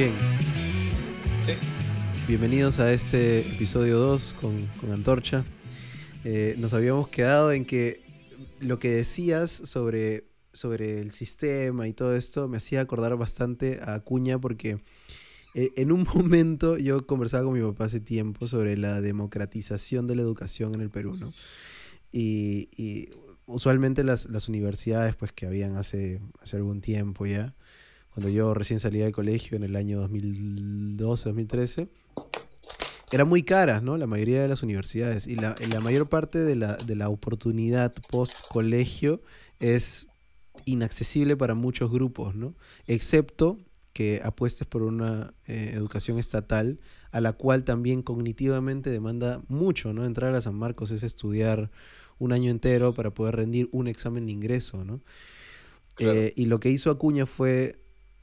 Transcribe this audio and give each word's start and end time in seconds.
bien? 0.00 0.14
Sí. 1.44 1.52
Bienvenidos 2.26 2.78
a 2.78 2.90
este 2.90 3.40
episodio 3.40 3.98
2 3.98 4.34
con, 4.40 4.66
con 4.80 4.92
Antorcha. 4.92 5.44
Eh, 6.24 6.54
nos 6.56 6.72
habíamos 6.72 7.08
quedado 7.08 7.52
en 7.52 7.66
que 7.66 8.00
lo 8.60 8.78
que 8.78 8.88
decías 8.92 9.50
sobre, 9.50 10.24
sobre 10.54 11.02
el 11.02 11.10
sistema 11.10 11.86
y 11.86 11.92
todo 11.92 12.16
esto 12.16 12.48
me 12.48 12.56
hacía 12.56 12.80
acordar 12.80 13.14
bastante 13.18 13.78
a 13.82 13.92
Acuña 13.92 14.38
porque 14.38 14.82
eh, 15.54 15.68
en 15.76 15.92
un 15.92 16.04
momento 16.14 16.78
yo 16.78 17.06
conversaba 17.06 17.44
con 17.44 17.52
mi 17.52 17.60
papá 17.60 17.84
hace 17.84 18.00
tiempo 18.00 18.48
sobre 18.48 18.78
la 18.78 19.02
democratización 19.02 20.06
de 20.06 20.16
la 20.16 20.22
educación 20.22 20.74
en 20.74 20.80
el 20.80 20.88
Perú, 20.88 21.18
¿no? 21.18 21.30
Y, 22.10 22.70
y 22.74 23.10
usualmente 23.44 24.02
las, 24.02 24.30
las, 24.30 24.48
universidades 24.48 25.14
pues 25.14 25.30
que 25.32 25.46
habían 25.46 25.76
hace, 25.76 26.22
hace 26.40 26.56
algún 26.56 26.80
tiempo 26.80 27.26
ya, 27.26 27.54
cuando 28.14 28.30
yo 28.30 28.54
recién 28.54 28.80
salía 28.80 29.04
del 29.04 29.12
colegio 29.12 29.56
en 29.56 29.62
el 29.62 29.76
año 29.76 30.00
2012, 30.00 31.28
2013, 31.28 31.88
eran 33.12 33.28
muy 33.28 33.42
caras, 33.42 33.82
¿no? 33.82 33.96
La 33.96 34.06
mayoría 34.06 34.40
de 34.42 34.48
las 34.48 34.62
universidades. 34.62 35.26
Y 35.26 35.34
la, 35.34 35.54
la 35.68 35.80
mayor 35.80 36.08
parte 36.08 36.38
de 36.38 36.56
la, 36.56 36.76
de 36.76 36.96
la 36.96 37.08
oportunidad 37.08 37.92
post-colegio 38.10 39.22
es 39.58 40.06
inaccesible 40.64 41.36
para 41.36 41.54
muchos 41.54 41.90
grupos, 41.90 42.34
¿no? 42.34 42.54
Excepto 42.86 43.58
que 43.92 44.20
apuestes 44.24 44.66
por 44.66 44.82
una 44.82 45.34
eh, 45.46 45.72
educación 45.74 46.18
estatal, 46.18 46.78
a 47.10 47.20
la 47.20 47.32
cual 47.32 47.64
también 47.64 48.02
cognitivamente 48.02 48.90
demanda 48.90 49.42
mucho, 49.48 49.92
¿no? 49.92 50.04
Entrar 50.04 50.34
a 50.34 50.40
San 50.40 50.54
Marcos 50.54 50.90
es 50.92 51.02
estudiar 51.02 51.70
un 52.18 52.32
año 52.32 52.50
entero 52.50 52.94
para 52.94 53.12
poder 53.12 53.36
rendir 53.36 53.68
un 53.72 53.88
examen 53.88 54.26
de 54.26 54.32
ingreso, 54.32 54.84
¿no? 54.84 55.00
Claro. 55.96 56.18
Eh, 56.18 56.32
y 56.36 56.46
lo 56.46 56.60
que 56.60 56.70
hizo 56.70 56.90
Acuña 56.90 57.26
fue 57.26 57.80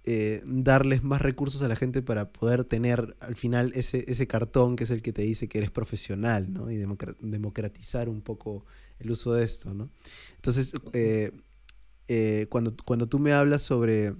eh, 0.10 0.42
darles 0.46 1.04
más 1.04 1.22
recursos 1.22 1.62
a 1.64 1.68
la 1.68 1.76
gente 1.76 2.02
para 2.02 2.32
poder 2.32 2.64
tener 2.64 3.18
al 3.20 3.36
final 3.36 3.74
ese, 3.76 4.06
ese 4.08 4.26
cartón 4.26 4.78
que 4.78 4.86
es 4.86 4.90
el 4.90 5.02
que 5.02 5.12
te 5.12 5.22
dice 5.22 5.50
que 5.50 5.58
eres 5.58 5.70
profesional, 5.70 6.54
¿no? 6.54 6.72
Y 6.72 6.78
democratizar 6.78 8.08
un 8.08 8.22
poco 8.22 8.66
el 9.00 9.12
uso 9.12 9.34
de 9.34 9.44
esto, 9.44 9.74
¿no? 9.74 9.90
Entonces, 10.36 10.72
eh, 10.94 11.34
eh, 12.08 12.46
cuando, 12.48 12.74
cuando 12.86 13.10
tú 13.10 13.20
me 13.20 13.34
hablas 13.34 13.64
sobre, 13.64 14.14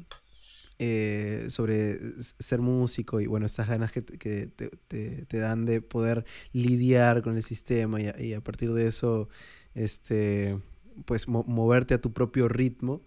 sobre 1.48 1.98
ser 2.22 2.60
músico 2.60 3.22
y, 3.22 3.28
bueno, 3.28 3.46
estas 3.46 3.70
ganas 3.70 3.94
que, 3.94 4.04
que 4.04 4.48
te, 4.48 4.68
te, 4.90 5.26
te, 5.26 5.38
dan 5.38 5.64
de 5.64 5.82
poder 5.82 6.26
lidiar 6.52 7.22
con 7.22 7.38
el 7.38 7.44
sistema 7.44 8.02
y 8.02 8.34
a, 8.34 8.42
partir 8.42 8.74
de 8.74 8.88
eso, 8.88 9.30
este, 9.74 10.60
pues, 11.06 11.30
mo 11.30 11.46
moverte 11.48 11.94
a 11.94 12.02
tu 12.02 12.12
propio 12.12 12.50
ritmo, 12.50 13.04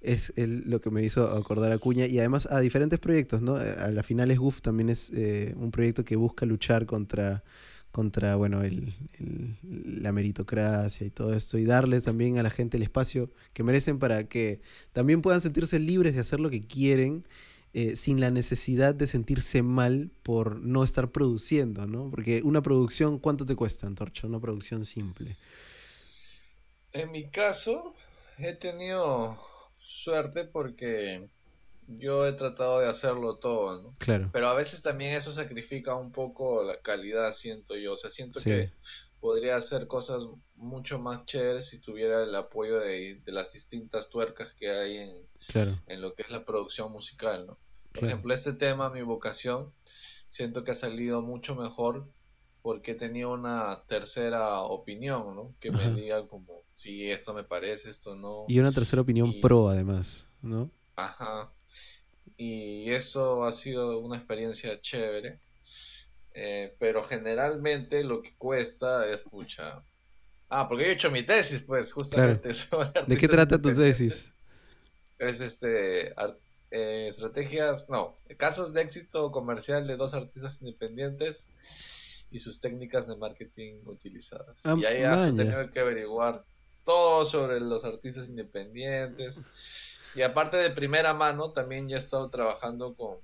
es 0.00 0.32
el, 0.36 0.62
lo 0.66 0.80
que 0.80 0.90
me 0.90 1.02
hizo 1.02 1.36
acordar 1.36 1.72
a 1.72 1.78
Cuña 1.78 2.06
y 2.06 2.18
además 2.18 2.46
a 2.50 2.60
diferentes 2.60 2.98
proyectos, 2.98 3.42
¿no? 3.42 3.56
A 3.56 3.90
la 3.90 4.02
final 4.02 4.30
es 4.30 4.38
GUF 4.38 4.60
también 4.60 4.88
es 4.88 5.10
eh, 5.10 5.54
un 5.56 5.70
proyecto 5.70 6.04
que 6.04 6.16
busca 6.16 6.46
luchar 6.46 6.86
contra, 6.86 7.42
contra 7.90 8.36
bueno, 8.36 8.62
el, 8.62 8.94
la 9.18 10.12
meritocracia 10.12 11.06
y 11.06 11.10
todo 11.10 11.34
esto 11.34 11.58
y 11.58 11.64
darle 11.64 12.00
también 12.00 12.38
a 12.38 12.42
la 12.42 12.50
gente 12.50 12.76
el 12.76 12.82
espacio 12.82 13.30
que 13.52 13.62
merecen 13.62 13.98
para 13.98 14.24
que 14.24 14.60
también 14.92 15.22
puedan 15.22 15.40
sentirse 15.40 15.78
libres 15.78 16.14
de 16.14 16.20
hacer 16.20 16.40
lo 16.40 16.50
que 16.50 16.66
quieren 16.66 17.24
eh, 17.72 17.96
sin 17.96 18.20
la 18.20 18.30
necesidad 18.30 18.94
de 18.94 19.06
sentirse 19.06 19.62
mal 19.62 20.10
por 20.22 20.60
no 20.60 20.82
estar 20.82 21.10
produciendo, 21.10 21.86
¿no? 21.86 22.10
Porque 22.10 22.40
una 22.42 22.62
producción, 22.62 23.18
¿cuánto 23.18 23.44
te 23.44 23.54
cuesta, 23.54 23.86
Antorcha? 23.86 24.26
Una 24.26 24.40
producción 24.40 24.84
simple. 24.86 25.36
En 26.94 27.10
mi 27.10 27.24
caso, 27.28 27.92
he 28.38 28.54
tenido 28.54 29.38
suerte 29.86 30.44
porque 30.44 31.28
yo 31.86 32.26
he 32.26 32.32
tratado 32.32 32.80
de 32.80 32.88
hacerlo 32.88 33.36
todo, 33.36 33.80
¿no? 33.80 33.96
Claro. 33.98 34.30
Pero 34.32 34.48
a 34.48 34.54
veces 34.54 34.82
también 34.82 35.14
eso 35.14 35.30
sacrifica 35.30 35.94
un 35.94 36.10
poco 36.10 36.64
la 36.64 36.80
calidad, 36.80 37.32
siento 37.32 37.76
yo. 37.76 37.92
O 37.92 37.96
sea, 37.96 38.10
siento 38.10 38.40
sí. 38.40 38.50
que 38.50 38.72
podría 39.20 39.56
hacer 39.56 39.86
cosas 39.86 40.26
mucho 40.56 40.98
más 40.98 41.24
chéveres 41.24 41.68
si 41.68 41.78
tuviera 41.78 42.24
el 42.24 42.34
apoyo 42.34 42.80
de, 42.80 43.20
de 43.24 43.32
las 43.32 43.52
distintas 43.52 44.10
tuercas 44.10 44.52
que 44.58 44.70
hay 44.70 44.96
en, 44.96 45.26
claro. 45.52 45.78
en, 45.86 46.00
lo 46.00 46.14
que 46.14 46.22
es 46.22 46.30
la 46.30 46.44
producción 46.44 46.90
musical, 46.90 47.46
¿no? 47.46 47.58
Por 47.92 48.00
claro. 48.00 48.06
ejemplo, 48.08 48.34
este 48.34 48.52
tema, 48.52 48.90
mi 48.90 49.02
vocación, 49.02 49.72
siento 50.28 50.64
que 50.64 50.72
ha 50.72 50.76
salido 50.76 51.22
mucho 51.22 51.54
mejor 51.54 52.08
porque 52.66 52.96
tenido 52.96 53.32
una 53.32 53.80
tercera 53.86 54.58
opinión, 54.62 55.36
¿no? 55.36 55.54
Que 55.60 55.68
Ajá. 55.68 55.88
me 55.88 56.00
diga 56.00 56.26
como, 56.26 56.64
sí, 56.74 57.08
esto 57.08 57.32
me 57.32 57.44
parece, 57.44 57.90
esto 57.90 58.16
no. 58.16 58.44
Y 58.48 58.58
una 58.58 58.72
tercera 58.72 59.02
opinión 59.02 59.28
y... 59.28 59.40
pro, 59.40 59.68
además, 59.68 60.28
¿no? 60.42 60.72
Ajá. 60.96 61.52
Y 62.36 62.90
eso 62.90 63.44
ha 63.44 63.52
sido 63.52 64.00
una 64.00 64.16
experiencia 64.16 64.80
chévere. 64.80 65.38
Eh, 66.34 66.74
pero 66.80 67.04
generalmente 67.04 68.02
lo 68.02 68.20
que 68.20 68.34
cuesta 68.34 69.08
es, 69.08 69.20
pucha. 69.20 69.84
Ah, 70.48 70.68
porque 70.68 70.86
yo 70.86 70.90
he 70.90 70.94
hecho 70.94 71.12
mi 71.12 71.22
tesis, 71.22 71.62
pues, 71.62 71.92
justamente. 71.92 72.50
Claro. 72.50 72.92
¿De 73.06 73.16
qué 73.16 73.28
trata 73.28 73.60
tu 73.60 73.72
tesis? 73.72 74.34
Es 75.20 75.40
este. 75.40 76.14
Eh, 76.72 77.06
estrategias, 77.06 77.88
no, 77.88 78.18
casos 78.36 78.72
de 78.74 78.82
éxito 78.82 79.30
comercial 79.30 79.86
de 79.86 79.96
dos 79.96 80.14
artistas 80.14 80.60
independientes 80.60 81.48
y 82.30 82.38
sus 82.38 82.60
técnicas 82.60 83.06
de 83.06 83.16
marketing 83.16 83.80
utilizadas. 83.86 84.64
Ah, 84.66 84.74
y 84.78 84.84
ahí 84.84 85.02
has 85.02 85.34
tenido 85.34 85.70
que 85.70 85.80
averiguar 85.80 86.44
todo 86.84 87.24
sobre 87.24 87.60
los 87.60 87.84
artistas 87.84 88.28
independientes. 88.28 89.44
Y 90.14 90.22
aparte 90.22 90.56
de 90.56 90.70
primera 90.70 91.14
mano, 91.14 91.52
también 91.52 91.88
ya 91.88 91.96
he 91.96 91.98
estado 91.98 92.30
trabajando 92.30 92.94
con, 92.94 93.18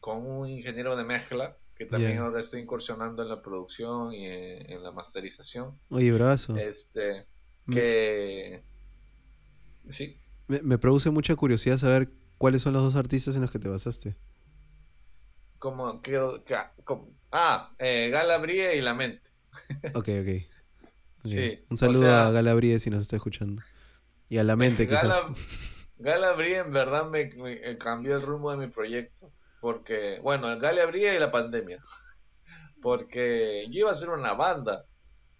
con 0.00 0.26
un 0.26 0.48
ingeniero 0.48 0.96
de 0.96 1.04
mezcla 1.04 1.56
que 1.78 1.86
también 1.86 2.14
yeah. 2.14 2.22
ahora 2.22 2.40
está 2.40 2.58
incursionando 2.58 3.22
en 3.22 3.28
la 3.28 3.40
producción 3.40 4.12
y 4.12 4.26
en, 4.26 4.70
en 4.70 4.82
la 4.82 4.90
masterización. 4.90 5.78
Oye, 5.90 6.10
brazo. 6.10 6.56
Este, 6.56 7.26
que... 7.70 8.64
Me... 9.84 9.92
Sí. 9.92 10.18
Me, 10.48 10.60
me, 10.62 10.78
produce 10.78 11.10
mucha 11.10 11.36
curiosidad 11.36 11.76
saber 11.76 12.10
cuáles 12.36 12.62
son 12.62 12.72
los 12.72 12.82
dos 12.82 12.96
artistas 12.96 13.36
en 13.36 13.42
los 13.42 13.52
que 13.52 13.60
te 13.60 13.68
basaste. 13.68 14.16
Como, 15.60 16.02
que, 16.02 16.20
que 16.44 16.56
como, 16.84 17.08
ah, 17.32 17.74
eh, 17.78 18.10
Galabrie 18.10 18.76
y 18.76 18.80
La 18.80 18.94
Mente. 18.94 19.30
ok, 19.94 19.96
ok. 19.96 20.08
okay. 20.20 20.48
Sí, 21.20 21.64
Un 21.68 21.76
saludo 21.76 22.00
o 22.00 22.02
sea, 22.02 22.28
a 22.28 22.30
Galabrie 22.30 22.78
si 22.78 22.90
nos 22.90 23.02
está 23.02 23.16
escuchando. 23.16 23.62
Y 24.28 24.38
a 24.38 24.44
La 24.44 24.56
Mente, 24.56 24.86
quizás. 24.86 25.02
Gala, 25.02 25.34
Galabrie 25.98 26.58
en 26.58 26.72
verdad 26.72 27.08
me, 27.08 27.26
me, 27.36 27.78
cambió 27.78 28.16
el 28.16 28.22
rumbo 28.22 28.50
de 28.50 28.58
mi 28.58 28.68
proyecto. 28.68 29.32
Porque, 29.60 30.20
bueno, 30.22 30.56
Galabrie 30.58 31.14
y 31.14 31.18
la 31.18 31.32
pandemia. 31.32 31.80
Porque 32.82 33.66
yo 33.70 33.80
iba 33.80 33.90
a 33.90 33.92
hacer 33.92 34.10
una 34.10 34.34
banda. 34.34 34.84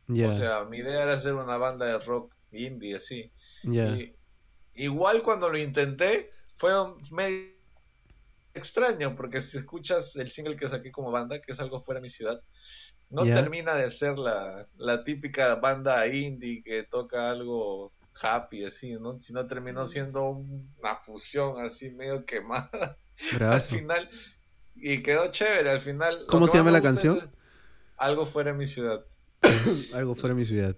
Yeah. 0.08 0.30
O 0.30 0.32
sea, 0.32 0.64
mi 0.64 0.78
idea 0.78 1.02
era 1.02 1.14
hacer 1.14 1.34
una 1.34 1.56
banda 1.58 1.86
de 1.86 1.98
rock 1.98 2.34
indie, 2.50 2.96
así. 2.96 3.30
Yeah. 3.62 3.96
Y, 3.96 4.16
igual 4.74 5.22
cuando 5.22 5.48
lo 5.48 5.58
intenté, 5.58 6.30
fue 6.56 6.72
medio 7.12 7.57
extraño, 8.58 9.16
porque 9.16 9.40
si 9.40 9.56
escuchas 9.56 10.16
el 10.16 10.30
single 10.30 10.56
que 10.56 10.68
saqué 10.68 10.92
como 10.92 11.10
banda, 11.10 11.40
que 11.40 11.52
es 11.52 11.60
algo 11.60 11.80
fuera 11.80 12.00
de 12.00 12.02
mi 12.02 12.10
ciudad, 12.10 12.42
no 13.10 13.24
yeah. 13.24 13.36
termina 13.36 13.74
de 13.74 13.90
ser 13.90 14.18
la, 14.18 14.68
la, 14.76 15.02
típica 15.02 15.54
banda 15.54 16.06
indie 16.06 16.62
que 16.62 16.82
toca 16.82 17.30
algo 17.30 17.92
happy, 18.20 18.64
así, 18.64 18.92
¿no? 18.94 19.18
Sino 19.18 19.46
terminó 19.46 19.86
siendo 19.86 20.28
una 20.28 20.94
fusión 20.94 21.64
así 21.64 21.90
medio 21.90 22.24
quemada 22.26 22.98
al 23.40 23.60
final. 23.62 24.08
Y 24.76 25.02
quedó 25.02 25.30
chévere 25.30 25.70
al 25.70 25.80
final. 25.80 26.24
¿Cómo 26.28 26.46
se 26.46 26.58
llama 26.58 26.70
la 26.70 26.82
canción? 26.82 27.32
algo 27.96 28.26
fuera 28.26 28.52
de 28.52 28.58
mi 28.58 28.66
ciudad. 28.66 29.04
algo 29.94 30.14
fuera 30.14 30.34
de 30.34 30.40
mi 30.40 30.46
ciudad. 30.46 30.76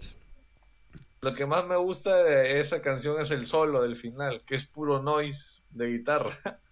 Lo 1.22 1.34
que 1.34 1.44
más 1.44 1.66
me 1.66 1.76
gusta 1.76 2.16
de 2.24 2.60
esa 2.60 2.80
canción 2.80 3.20
es 3.20 3.30
el 3.30 3.44
solo 3.44 3.82
del 3.82 3.94
final, 3.94 4.42
que 4.46 4.54
es 4.54 4.64
puro 4.64 5.02
noise 5.02 5.60
de 5.70 5.86
guitarra. 5.88 6.34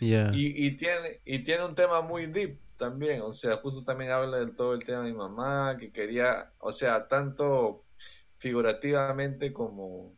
Yeah. 0.00 0.30
Y, 0.34 0.66
y, 0.66 0.76
tiene, 0.76 1.20
y 1.24 1.40
tiene 1.40 1.64
un 1.64 1.74
tema 1.74 2.00
muy 2.00 2.26
deep 2.26 2.58
también, 2.76 3.20
o 3.22 3.32
sea, 3.32 3.56
justo 3.56 3.82
también 3.82 4.12
habla 4.12 4.38
de 4.38 4.52
todo 4.52 4.72
el 4.72 4.84
tema 4.84 5.02
de 5.02 5.12
mi 5.12 5.16
mamá, 5.16 5.76
que 5.78 5.90
quería, 5.90 6.52
o 6.58 6.72
sea, 6.72 7.08
tanto 7.08 7.84
figurativamente 8.38 9.52
como 9.52 10.16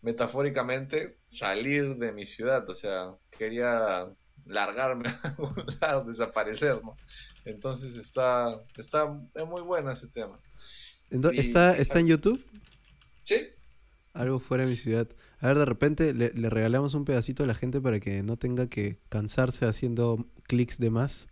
metafóricamente 0.00 1.06
salir 1.28 1.96
de 1.96 2.12
mi 2.12 2.24
ciudad, 2.24 2.68
o 2.68 2.74
sea, 2.74 3.14
quería 3.30 4.08
largarme 4.46 5.08
a 5.22 5.28
algún 5.28 5.64
lado, 5.80 6.04
desaparecer, 6.04 6.82
¿no? 6.82 6.96
Entonces 7.44 7.96
está, 7.96 8.60
está 8.76 9.14
es 9.34 9.46
muy 9.46 9.62
bueno 9.62 9.90
ese 9.90 10.08
tema. 10.08 10.40
Entonces, 11.10 11.46
¿está, 11.46 11.76
¿Está 11.76 12.00
en 12.00 12.06
YouTube? 12.06 12.44
Sí. 13.24 13.48
Algo 14.12 14.38
fuera 14.38 14.64
de 14.64 14.70
mi 14.70 14.76
ciudad. 14.76 15.08
A 15.40 15.48
ver, 15.48 15.58
de 15.58 15.64
repente 15.64 16.12
le, 16.12 16.30
le, 16.32 16.50
regalamos 16.50 16.94
un 16.94 17.04
pedacito 17.04 17.44
a 17.44 17.46
la 17.46 17.54
gente 17.54 17.80
para 17.80 17.98
que 17.98 18.22
no 18.22 18.36
tenga 18.36 18.68
que 18.68 18.98
cansarse 19.08 19.64
haciendo 19.64 20.26
clics 20.42 20.78
de 20.78 20.90
más. 20.90 21.28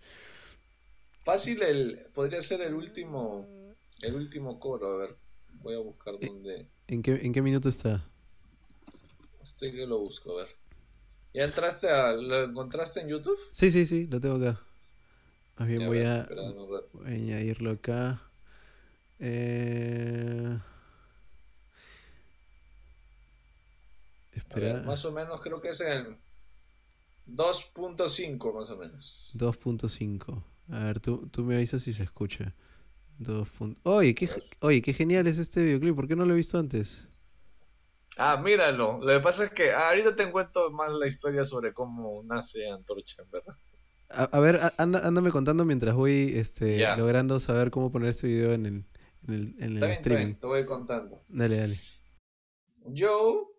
Fácil, 1.23 1.62
el, 1.62 2.06
podría 2.15 2.41
ser 2.41 2.62
el 2.62 2.75
último, 2.75 3.47
el 4.00 4.15
último 4.15 4.59
coro. 4.59 4.94
A 4.94 4.97
ver, 4.97 5.17
voy 5.61 5.75
a 5.75 5.79
buscar 5.79 6.15
dónde. 6.19 6.67
¿En 6.88 7.03
qué, 7.03 7.21
en 7.23 7.32
qué 7.32 7.43
minuto 7.43 7.69
está? 7.69 8.09
Estoy 9.43 9.73
que 9.73 9.87
lo 9.87 9.99
busco, 9.99 10.33
a 10.33 10.44
ver. 10.44 10.49
¿Ya 11.35 11.44
entraste 11.44 11.88
a, 11.88 12.12
lo 12.12 12.44
encontraste 12.44 13.00
en 13.00 13.09
YouTube? 13.09 13.38
Sí, 13.50 13.71
sí, 13.71 13.87
sí, 13.87 14.06
lo 14.06 14.21
tengo 14.21 14.37
acá. 14.37 14.61
Más 15.59 15.69
bien 15.69 15.87
voy 15.87 16.00
a, 16.00 16.26
añadirlo 17.05 17.73
acá. 17.73 18.23
Eh... 19.19 20.59
Más 24.85 25.05
o 25.05 25.12
menos 25.12 25.41
creo 25.41 25.61
que 25.61 25.69
es 25.70 25.81
el 25.81 26.17
2.5 27.26 28.55
más 28.55 28.70
o 28.70 28.76
menos. 28.76 29.32
2.5. 29.35 30.43
A 30.73 30.85
ver, 30.85 31.00
tú, 31.00 31.29
tú 31.29 31.44
me 31.44 31.56
avisas 31.56 31.82
si 31.82 31.93
se 31.93 32.02
escucha. 32.02 32.55
Oye, 33.82 34.14
qué, 34.14 34.29
oye, 34.61 34.81
qué 34.81 34.93
genial 34.93 35.26
es 35.26 35.38
este 35.38 35.62
videoclip. 35.62 35.94
¿Por 35.94 36.08
qué 36.08 36.17
no 36.17 36.25
lo 36.25 36.32
he 36.32 36.37
visto 36.37 36.58
antes? 36.58 37.06
Ah, 38.17 38.41
míralo. 38.43 38.99
Lo 39.02 39.08
que 39.08 39.20
pasa 39.20 39.44
es 39.44 39.50
que 39.50 39.73
ahorita 39.73 40.17
te 40.17 40.31
cuento 40.31 40.70
más 40.70 40.93
la 40.93 41.06
historia 41.06 41.44
sobre 41.44 41.73
cómo 41.73 42.23
nace 42.25 42.69
Antorcha, 42.69 43.23
¿verdad? 43.31 43.55
A, 44.11 44.41
ver, 44.41 44.58
ándame 44.76 45.31
contando 45.31 45.64
mientras 45.64 45.94
voy 45.94 46.32
este, 46.35 46.85
logrando 46.97 47.38
saber 47.38 47.70
cómo 47.70 47.93
poner 47.93 48.08
este 48.08 48.26
video 48.26 48.52
en 48.52 48.67
el, 48.67 48.85
en 49.29 49.35
el, 49.35 49.55
en 49.61 49.76
el 49.76 49.85
streaming. 49.85 50.35
te 50.35 50.47
voy 50.49 50.67
contando. 50.67 51.23
Dale, 51.29 51.58
dale. 51.58 51.79
Yo 52.87 53.50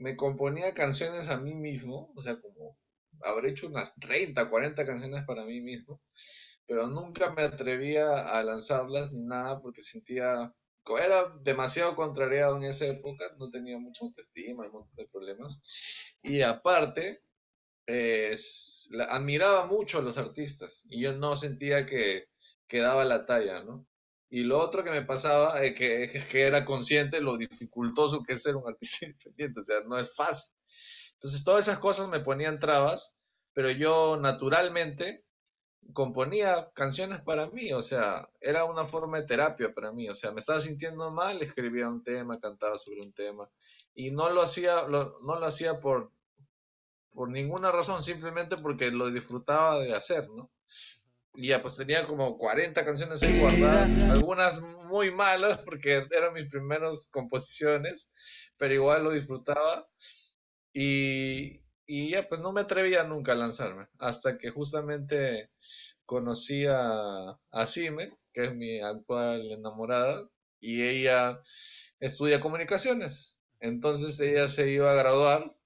me 0.00 0.16
componía 0.16 0.72
canciones 0.72 1.28
a 1.28 1.36
mí 1.36 1.54
mismo, 1.54 2.10
o 2.16 2.22
sea, 2.22 2.40
como 2.40 2.78
habré 3.22 3.50
hecho 3.50 3.68
unas 3.68 3.94
30, 3.96 4.48
40 4.48 4.86
canciones 4.86 5.24
para 5.24 5.44
mí 5.44 5.60
mismo, 5.60 6.00
pero 6.66 6.88
nunca 6.88 7.30
me 7.32 7.42
atrevía 7.42 8.20
a 8.20 8.42
lanzarlas 8.42 9.12
ni 9.12 9.20
nada 9.20 9.60
porque 9.60 9.82
sentía, 9.82 10.54
era 10.98 11.28
demasiado 11.42 11.94
contrariado 11.94 12.56
en 12.56 12.64
esa 12.64 12.86
época, 12.86 13.26
no 13.38 13.50
tenía 13.50 13.78
mucha 13.78 14.04
autoestima, 14.06 14.64
un 14.64 14.72
montón 14.72 14.96
de 14.96 15.08
problemas, 15.08 15.60
y 16.22 16.40
aparte, 16.40 17.22
admiraba 19.08 19.66
mucho 19.66 19.98
a 19.98 20.02
los 20.02 20.16
artistas 20.16 20.86
y 20.88 21.02
yo 21.02 21.12
no 21.14 21.36
sentía 21.36 21.84
que, 21.84 22.28
que 22.66 22.78
daba 22.78 23.04
la 23.04 23.26
talla, 23.26 23.64
¿no? 23.64 23.86
Y 24.30 24.44
lo 24.44 24.60
otro 24.60 24.84
que 24.84 24.90
me 24.90 25.02
pasaba 25.02 25.62
es 25.62 25.74
que, 25.74 26.10
que 26.30 26.42
era 26.42 26.64
consciente 26.64 27.20
lo 27.20 27.36
dificultoso 27.36 28.22
que 28.22 28.34
es 28.34 28.42
ser 28.42 28.56
un 28.56 28.68
artista 28.68 29.06
independiente, 29.06 29.60
o 29.60 29.62
sea, 29.62 29.80
no 29.86 29.98
es 29.98 30.14
fácil. 30.14 30.54
Entonces 31.14 31.44
todas 31.44 31.68
esas 31.68 31.78
cosas 31.78 32.08
me 32.08 32.20
ponían 32.20 32.58
trabas, 32.58 33.14
pero 33.52 33.70
yo 33.70 34.16
naturalmente 34.16 35.24
componía 35.92 36.70
canciones 36.74 37.20
para 37.22 37.48
mí, 37.48 37.72
o 37.72 37.82
sea, 37.82 38.28
era 38.40 38.64
una 38.64 38.84
forma 38.84 39.20
de 39.20 39.26
terapia 39.26 39.74
para 39.74 39.92
mí, 39.92 40.08
o 40.08 40.14
sea, 40.14 40.30
me 40.30 40.40
estaba 40.40 40.60
sintiendo 40.60 41.10
mal, 41.10 41.42
escribía 41.42 41.88
un 41.88 42.02
tema, 42.02 42.38
cantaba 42.38 42.78
sobre 42.78 43.00
un 43.00 43.12
tema, 43.12 43.50
y 43.94 44.12
no 44.12 44.30
lo 44.30 44.42
hacía, 44.42 44.86
no 44.88 45.38
lo 45.38 45.46
hacía 45.46 45.80
por, 45.80 46.12
por 47.10 47.30
ninguna 47.30 47.72
razón, 47.72 48.02
simplemente 48.02 48.56
porque 48.56 48.90
lo 48.90 49.10
disfrutaba 49.10 49.80
de 49.80 49.94
hacer, 49.94 50.28
¿no? 50.30 50.50
Y 51.34 51.48
ya 51.48 51.62
pues 51.62 51.76
tenía 51.76 52.06
como 52.06 52.36
40 52.38 52.84
canciones 52.84 53.22
ahí 53.22 53.38
guardadas, 53.38 54.10
algunas 54.10 54.60
muy 54.60 55.10
malas 55.10 55.58
porque 55.58 56.04
eran 56.10 56.34
mis 56.34 56.48
primeras 56.50 57.08
composiciones, 57.10 58.10
pero 58.56 58.74
igual 58.74 59.04
lo 59.04 59.10
disfrutaba. 59.12 59.88
Y, 60.72 61.62
y 61.86 62.10
ya 62.10 62.28
pues 62.28 62.40
no 62.40 62.52
me 62.52 62.62
atrevía 62.62 63.04
nunca 63.04 63.32
a 63.32 63.36
lanzarme, 63.36 63.88
hasta 63.98 64.38
que 64.38 64.50
justamente 64.50 65.50
conocí 66.04 66.66
a, 66.66 67.38
a 67.50 67.66
Sime, 67.66 68.16
que 68.32 68.44
es 68.44 68.54
mi 68.54 68.80
actual 68.80 69.52
enamorada, 69.52 70.28
y 70.60 70.82
ella 70.82 71.40
estudia 72.00 72.40
comunicaciones. 72.40 73.42
Entonces 73.60 74.18
ella 74.20 74.48
se 74.48 74.70
iba 74.70 74.90
a 74.90 74.94
graduar 74.94 75.56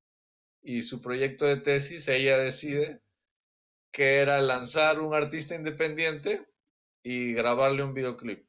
y 0.63 0.83
su 0.83 1.01
proyecto 1.01 1.47
de 1.47 1.57
tesis 1.59 2.09
ella 2.09 2.39
decide 2.39 3.03
que 3.95 4.17
era 4.19 4.43
lanzar 4.43 4.99
un 5.01 5.15
artista 5.15 5.55
independiente 5.55 6.45
y 7.05 7.33
grabarle 7.33 7.85
un 7.85 7.95
videoclip. 7.95 8.45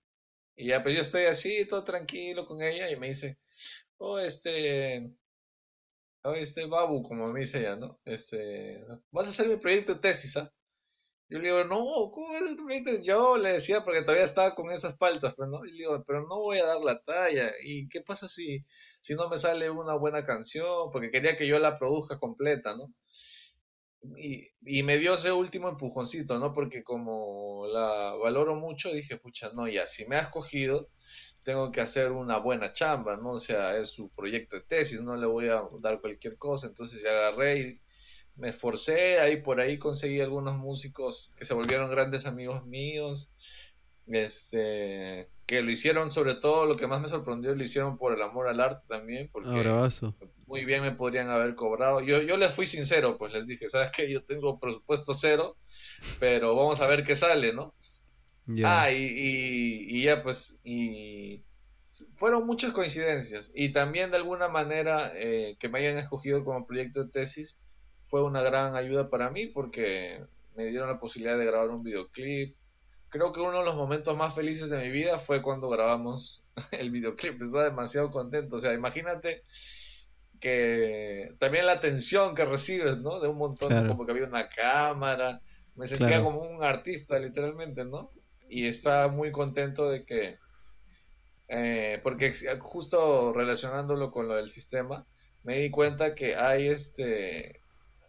Y 0.56 0.70
ya, 0.70 0.82
pues 0.82 0.96
yo 0.96 1.02
estoy 1.02 1.26
así, 1.26 1.66
todo 1.68 1.84
tranquilo 1.84 2.48
con 2.48 2.64
ella, 2.64 2.90
y 2.90 2.98
me 2.98 3.10
dice, 3.10 3.38
oh, 3.98 4.18
este, 4.20 5.12
oh, 6.24 6.34
este 6.34 6.66
Babu, 6.66 7.04
como 7.04 7.32
me 7.32 7.42
dice 7.42 7.60
ella, 7.60 7.76
¿no? 7.76 8.00
Este, 8.06 8.86
vas 9.12 9.28
a 9.28 9.30
hacer 9.30 9.48
mi 9.48 9.58
proyecto 9.58 9.94
de 9.94 10.02
tesis, 10.02 10.36
¿ah? 10.38 10.52
Yo 11.30 11.40
le 11.40 11.50
digo, 11.50 11.64
no, 11.66 11.78
¿cómo 12.12 12.36
es 12.36 12.46
el 12.48 12.56
proyecto? 12.56 12.92
Yo 13.04 13.38
le 13.38 13.54
decía, 13.54 13.84
porque 13.84 14.02
todavía 14.02 14.26
estaba 14.26 14.56
con 14.56 14.72
esas 14.72 14.98
paltas, 14.98 15.36
pero 15.38 15.50
no, 15.50 15.66
y 15.66 15.72
le 15.72 15.78
digo, 15.78 16.04
pero 16.08 16.22
no 16.22 16.40
voy 16.40 16.58
a 16.60 16.66
dar 16.66 16.82
la 16.82 17.02
talla. 17.04 17.52
¿Y 17.64 17.88
qué 17.90 18.02
pasa 18.02 18.28
si, 18.28 18.66
si 19.00 19.16
no 19.16 19.30
me 19.30 19.38
sale 19.38 19.70
una 19.70 19.96
buena 19.96 20.26
canción? 20.26 20.92
Porque 20.92 21.12
quería 21.12 21.38
que 21.38 21.48
yo 21.48 21.60
la 21.60 21.78
produzca 21.78 22.20
completa, 22.20 22.76
¿no? 22.76 22.94
Y, 24.18 24.84
me 24.84 24.98
dio 24.98 25.16
ese 25.16 25.32
último 25.32 25.70
empujoncito, 25.70 26.40
¿no? 26.40 26.54
Porque 26.54 26.84
como 26.84 27.68
la 27.68 28.14
valoro 28.22 28.56
mucho, 28.56 28.92
dije, 28.92 29.18
pucha, 29.18 29.52
no, 29.54 29.68
ya, 29.68 29.88
si 29.88 30.06
me 30.06 30.16
ha 30.16 30.22
escogido, 30.22 30.90
tengo 31.44 31.72
que 31.72 31.82
hacer 31.82 32.12
una 32.12 32.38
buena 32.38 32.74
chamba, 32.74 33.18
¿no? 33.18 33.32
O 33.34 33.40
sea, 33.40 33.78
es 33.78 33.90
su 33.90 34.10
proyecto 34.10 34.56
de 34.58 34.64
tesis, 34.64 35.02
no 35.02 35.16
le 35.16 35.28
voy 35.28 35.50
a 35.50 35.62
dar 35.82 36.02
cualquier 36.02 36.38
cosa, 36.38 36.68
entonces 36.68 37.04
ya 37.04 37.10
agarré 37.10 37.60
y 37.60 37.82
me 38.36 38.50
esforcé, 38.50 39.20
ahí 39.20 39.42
por 39.42 39.60
ahí 39.60 39.78
conseguí 39.78 40.22
algunos 40.22 40.58
músicos 40.58 41.32
que 41.38 41.46
se 41.46 41.54
volvieron 41.54 41.90
grandes 41.90 42.26
amigos 42.26 42.66
míos, 42.66 43.32
este, 44.08 45.30
que 45.46 45.62
lo 45.62 45.72
hicieron 45.72 46.12
sobre 46.12 46.36
todo, 46.36 46.66
lo 46.66 46.76
que 46.76 46.88
más 46.88 47.02
me 47.02 47.08
sorprendió, 47.08 47.56
lo 47.56 47.64
hicieron 47.64 47.98
por 47.98 48.14
el 48.14 48.22
amor 48.22 48.48
al 48.48 48.60
arte 48.60 48.86
también, 48.88 49.30
porque 49.32 49.64
muy 50.48 50.66
bien 50.66 50.82
me 50.82 50.92
podrían 50.92 51.30
haber 51.30 51.56
cobrado. 51.56 52.02
Yo, 52.02 52.22
yo 52.22 52.38
les 52.38 52.54
fui 52.54 52.66
sincero, 52.66 53.18
pues 53.18 53.34
les 53.34 53.46
dije, 53.48 53.70
¿sabes 53.70 53.92
qué? 53.92 54.12
Yo 54.12 54.24
tengo 54.24 54.60
presupuesto 54.60 55.14
cero, 55.14 55.58
pero 56.20 56.56
vamos 56.56 56.82
a 56.82 56.88
ver 56.88 57.04
qué 57.04 57.16
sale, 57.16 57.54
¿no? 57.54 57.74
Ah, 58.64 58.92
y, 58.92 59.88
y, 59.88 60.04
ya 60.04 60.22
pues, 60.22 60.60
y 60.64 61.44
fueron 62.14 62.46
muchas 62.46 62.74
coincidencias. 62.74 63.52
Y 63.56 63.72
también 63.72 64.12
de 64.12 64.18
alguna 64.18 64.50
manera 64.50 65.12
eh, 65.16 65.56
que 65.60 65.70
me 65.70 65.80
hayan 65.80 65.98
escogido 65.98 66.46
como 66.46 66.68
proyecto 66.68 67.04
de 67.04 67.10
tesis 67.10 67.60
fue 68.04 68.24
una 68.24 68.44
gran 68.44 68.76
ayuda 68.76 69.10
para 69.10 69.32
mí 69.32 69.48
porque 69.48 70.24
me 70.56 70.66
dieron 70.66 70.88
la 70.88 71.00
posibilidad 71.00 71.40
de 71.40 71.46
grabar 71.46 71.70
un 71.72 71.84
videoclip, 71.84 72.56
creo 73.10 73.32
que 73.32 73.40
uno 73.40 73.60
de 73.60 73.66
los 73.66 73.76
momentos 73.76 74.16
más 74.18 74.36
felices 74.36 74.70
de 74.70 74.78
mi 74.78 74.90
vida 74.90 75.18
fue 75.18 75.42
cuando 75.42 75.70
grabamos 75.70 76.44
el 76.72 76.92
videoclip. 76.92 77.42
Estaba 77.42 77.64
demasiado 77.64 78.12
contento. 78.12 78.58
O 78.58 78.60
sea, 78.60 78.74
imagínate 78.74 79.44
que 80.46 81.34
también 81.40 81.66
la 81.66 81.72
atención 81.72 82.36
que 82.36 82.46
recibes, 82.46 83.00
¿no? 83.00 83.20
De 83.20 83.28
un 83.28 83.40
montón, 83.40 83.88
como 83.88 84.06
que 84.06 84.12
había 84.12 84.28
una 84.28 84.48
cámara. 84.48 85.42
Me 85.74 85.88
sentía 85.88 86.22
como 86.22 86.42
un 86.42 86.64
artista, 86.64 87.18
literalmente, 87.18 87.84
¿no? 87.84 88.12
Y 88.48 88.68
estaba 88.68 89.08
muy 89.08 89.32
contento 89.32 89.90
de 89.90 90.06
que, 90.06 90.38
eh, 91.48 92.00
porque 92.04 92.32
justo 92.60 93.34
relacionándolo 93.34 94.12
con 94.12 94.28
lo 94.28 94.36
del 94.36 94.50
sistema, 94.50 95.08
me 95.42 95.58
di 95.58 95.72
cuenta 95.72 96.14
que 96.14 96.36
hay 96.36 96.68
este 96.68 97.60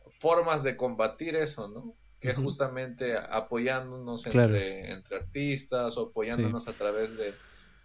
formas 0.06 0.62
de 0.62 0.76
combatir 0.76 1.36
eso, 1.36 1.68
¿no? 1.68 1.94
que 2.20 2.34
justamente 2.34 3.16
apoyándonos 3.16 4.26
entre, 4.26 4.92
artistas 5.10 5.96
o 5.96 6.08
apoyándonos 6.08 6.68
a 6.68 6.72
través 6.74 7.16
de 7.16 7.32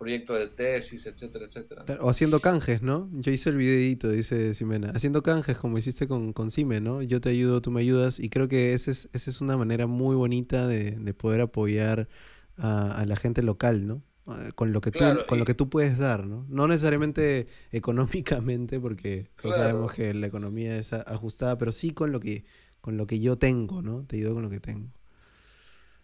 proyectos 0.02 0.40
de 0.40 0.48
tesis, 0.48 1.06
etcétera, 1.06 1.46
etcétera. 1.46 1.86
O 2.00 2.10
haciendo 2.10 2.40
canjes, 2.40 2.82
¿no? 2.82 3.08
Yo 3.14 3.32
hice 3.32 3.52
el 3.52 3.58
videito, 3.58 4.10
dice 4.10 4.56
Simena. 4.56 4.90
Haciendo 4.96 5.22
canjes 5.22 5.60
como 5.60 5.78
hiciste 5.78 6.08
con, 6.08 6.34
con 6.34 6.50
Sime, 6.50 6.82
¿no? 6.82 7.04
Yo 7.04 7.22
te 7.22 7.30
ayudo, 7.30 7.62
tú 7.62 7.70
me 7.70 7.82
ayudas. 7.82 8.20
Y 8.20 8.30
creo 8.30 8.48
que 8.48 8.74
esa 8.74 8.90
es, 8.90 9.10
esa 9.14 9.30
es 9.30 9.42
una 9.42 9.58
manera 9.58 9.86
muy 9.86 10.16
bonita 10.16 10.66
de, 10.66 11.14
poder 11.14 11.42
apoyar 11.42 12.10
a, 12.58 13.06
la 13.06 13.16
gente 13.16 13.44
local, 13.44 13.86
¿no? 13.86 14.02
Ah, 14.26 14.50
con 14.56 14.74
lo 14.74 14.82
que 14.82 14.90
tú 14.90 15.04
con 15.28 15.38
lo 15.38 15.46
que 15.46 15.54
tú 15.54 15.70
puedes 15.70 16.00
dar, 16.00 16.26
¿no? 16.26 16.48
No 16.50 16.68
necesariamente 16.68 17.46
económicamente 17.72 18.80
porque 18.80 19.28
todos 19.40 19.56
sabemos 19.56 19.94
que 19.94 20.16
la 20.16 20.26
economía 20.26 20.78
es 20.78 20.94
ajustada, 20.94 21.60
pero 21.60 21.72
sí 21.72 21.92
con 21.92 22.12
lo 22.12 22.20
que 22.20 22.44
con 22.82 22.98
lo 22.98 23.06
que 23.06 23.20
yo 23.20 23.38
tengo, 23.38 23.84
¿no? 23.84 24.04
Te 24.08 24.16
ayudo 24.16 24.34
con 24.34 24.42
lo 24.42 24.50
que 24.50 24.60
tengo. 24.60 24.92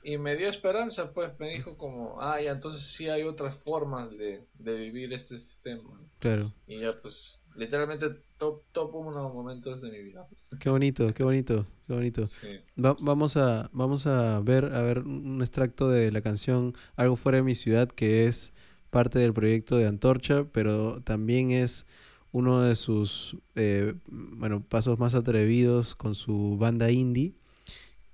Y 0.07 0.17
me 0.17 0.37
dio 0.37 0.47
esperanza, 0.47 1.11
pues 1.13 1.37
me 1.37 1.49
dijo 1.49 1.75
como, 1.75 2.21
ah, 2.21 2.41
ya, 2.41 2.51
entonces 2.51 2.81
sí 2.81 3.09
hay 3.09 3.23
otras 3.23 3.55
formas 3.65 4.09
de, 4.11 4.41
vivir 4.57 5.11
este 5.11 5.37
sistema. 5.37 5.83
Claro. 6.19 6.49
Y 6.65 6.79
ya, 6.79 6.97
pues, 7.01 7.41
literalmente 7.57 8.11
top, 8.37 8.61
top 8.71 8.95
unos 8.95 9.33
momentos 9.33 9.81
de 9.81 9.91
mi 9.91 10.01
vida. 10.01 10.25
Qué 10.61 10.69
bonito, 10.69 11.13
qué 11.13 11.23
bonito, 11.25 11.67
qué 11.85 11.93
bonito. 11.93 12.25
Sí. 12.25 12.61
vamos, 12.77 13.35
a, 13.35 13.69
vamos 13.73 14.07
a 14.07 14.39
ver, 14.39 14.73
a 14.73 14.81
ver 14.81 14.99
un 14.99 15.41
extracto 15.41 15.89
de 15.89 16.09
la 16.13 16.21
canción 16.21 16.73
Algo 16.95 17.17
fuera 17.17 17.39
de 17.39 17.43
mi 17.43 17.55
ciudad, 17.55 17.89
que 17.89 18.27
es 18.27 18.53
parte 18.89 19.19
del 19.19 19.33
proyecto 19.33 19.75
de 19.75 19.87
Antorcha, 19.87 20.45
pero 20.53 21.01
también 21.01 21.51
es 21.51 21.85
uno 22.31 22.61
de 22.61 22.77
sus 22.77 23.35
eh, 23.55 23.93
bueno, 24.05 24.63
pasos 24.63 24.99
más 24.99 25.15
atrevidos 25.15 25.95
con 25.95 26.15
su 26.15 26.55
banda 26.57 26.91
indie. 26.91 27.35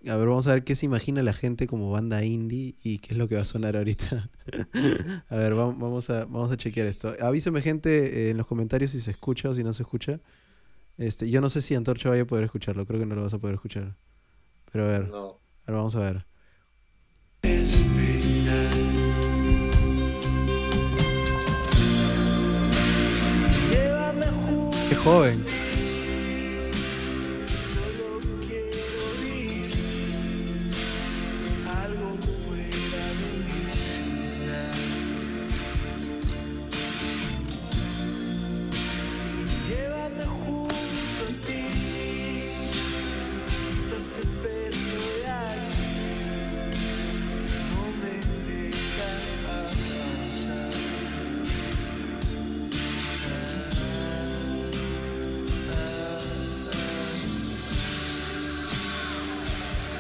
A 0.10 0.18
ver, 0.18 0.28
vamos 0.28 0.48
a 0.48 0.54
ver 0.54 0.66
qué 0.66 0.76
se 0.76 0.86
imagina 0.86 1.24
la 1.24 1.32
gente 1.32 1.66
como 1.66 1.90
banda 1.90 2.26
indie 2.26 2.76
y 2.84 2.98
qué 2.98 3.14
es 3.14 3.18
lo 3.18 3.30
que 3.30 3.36
va 3.36 3.42
a 3.42 3.46
sonar 3.46 3.78
ahorita. 3.78 4.30
a 5.30 5.36
ver, 5.36 5.56
vamos 5.56 6.10
a, 6.10 6.26
vamos 6.26 6.52
a 6.52 6.58
chequear 6.58 6.88
esto. 6.88 7.14
Avíseme 7.22 7.62
gente 7.62 8.28
eh, 8.28 8.30
en 8.32 8.38
los 8.38 8.46
comentarios 8.46 8.92
si 8.92 9.00
se 9.00 9.12
escucha 9.12 9.50
o 9.50 9.54
si 9.54 9.64
no 9.64 9.72
se 9.72 9.84
escucha. 9.84 10.20
Este, 10.98 11.30
yo 11.30 11.40
no 11.40 11.48
sé 11.48 11.62
si 11.62 11.74
Antorcha 11.74 12.10
vaya 12.10 12.24
a 12.24 12.26
poder 12.26 12.44
escucharlo, 12.44 12.86
creo 12.86 13.00
que 13.00 13.06
no 13.06 13.16
lo 13.16 13.24
vas 13.24 13.34
a 13.34 13.40
poder 13.40 13.56
escuchar. 13.56 13.96
Pero 14.72 14.86
a 14.86 14.88
ver. 14.88 15.08
No. 15.08 15.40
Ahora 15.68 15.78
vamos 15.78 15.96
a 15.96 16.00
ver. 16.00 16.26
Qué 24.90 24.96
joven. 24.96 25.63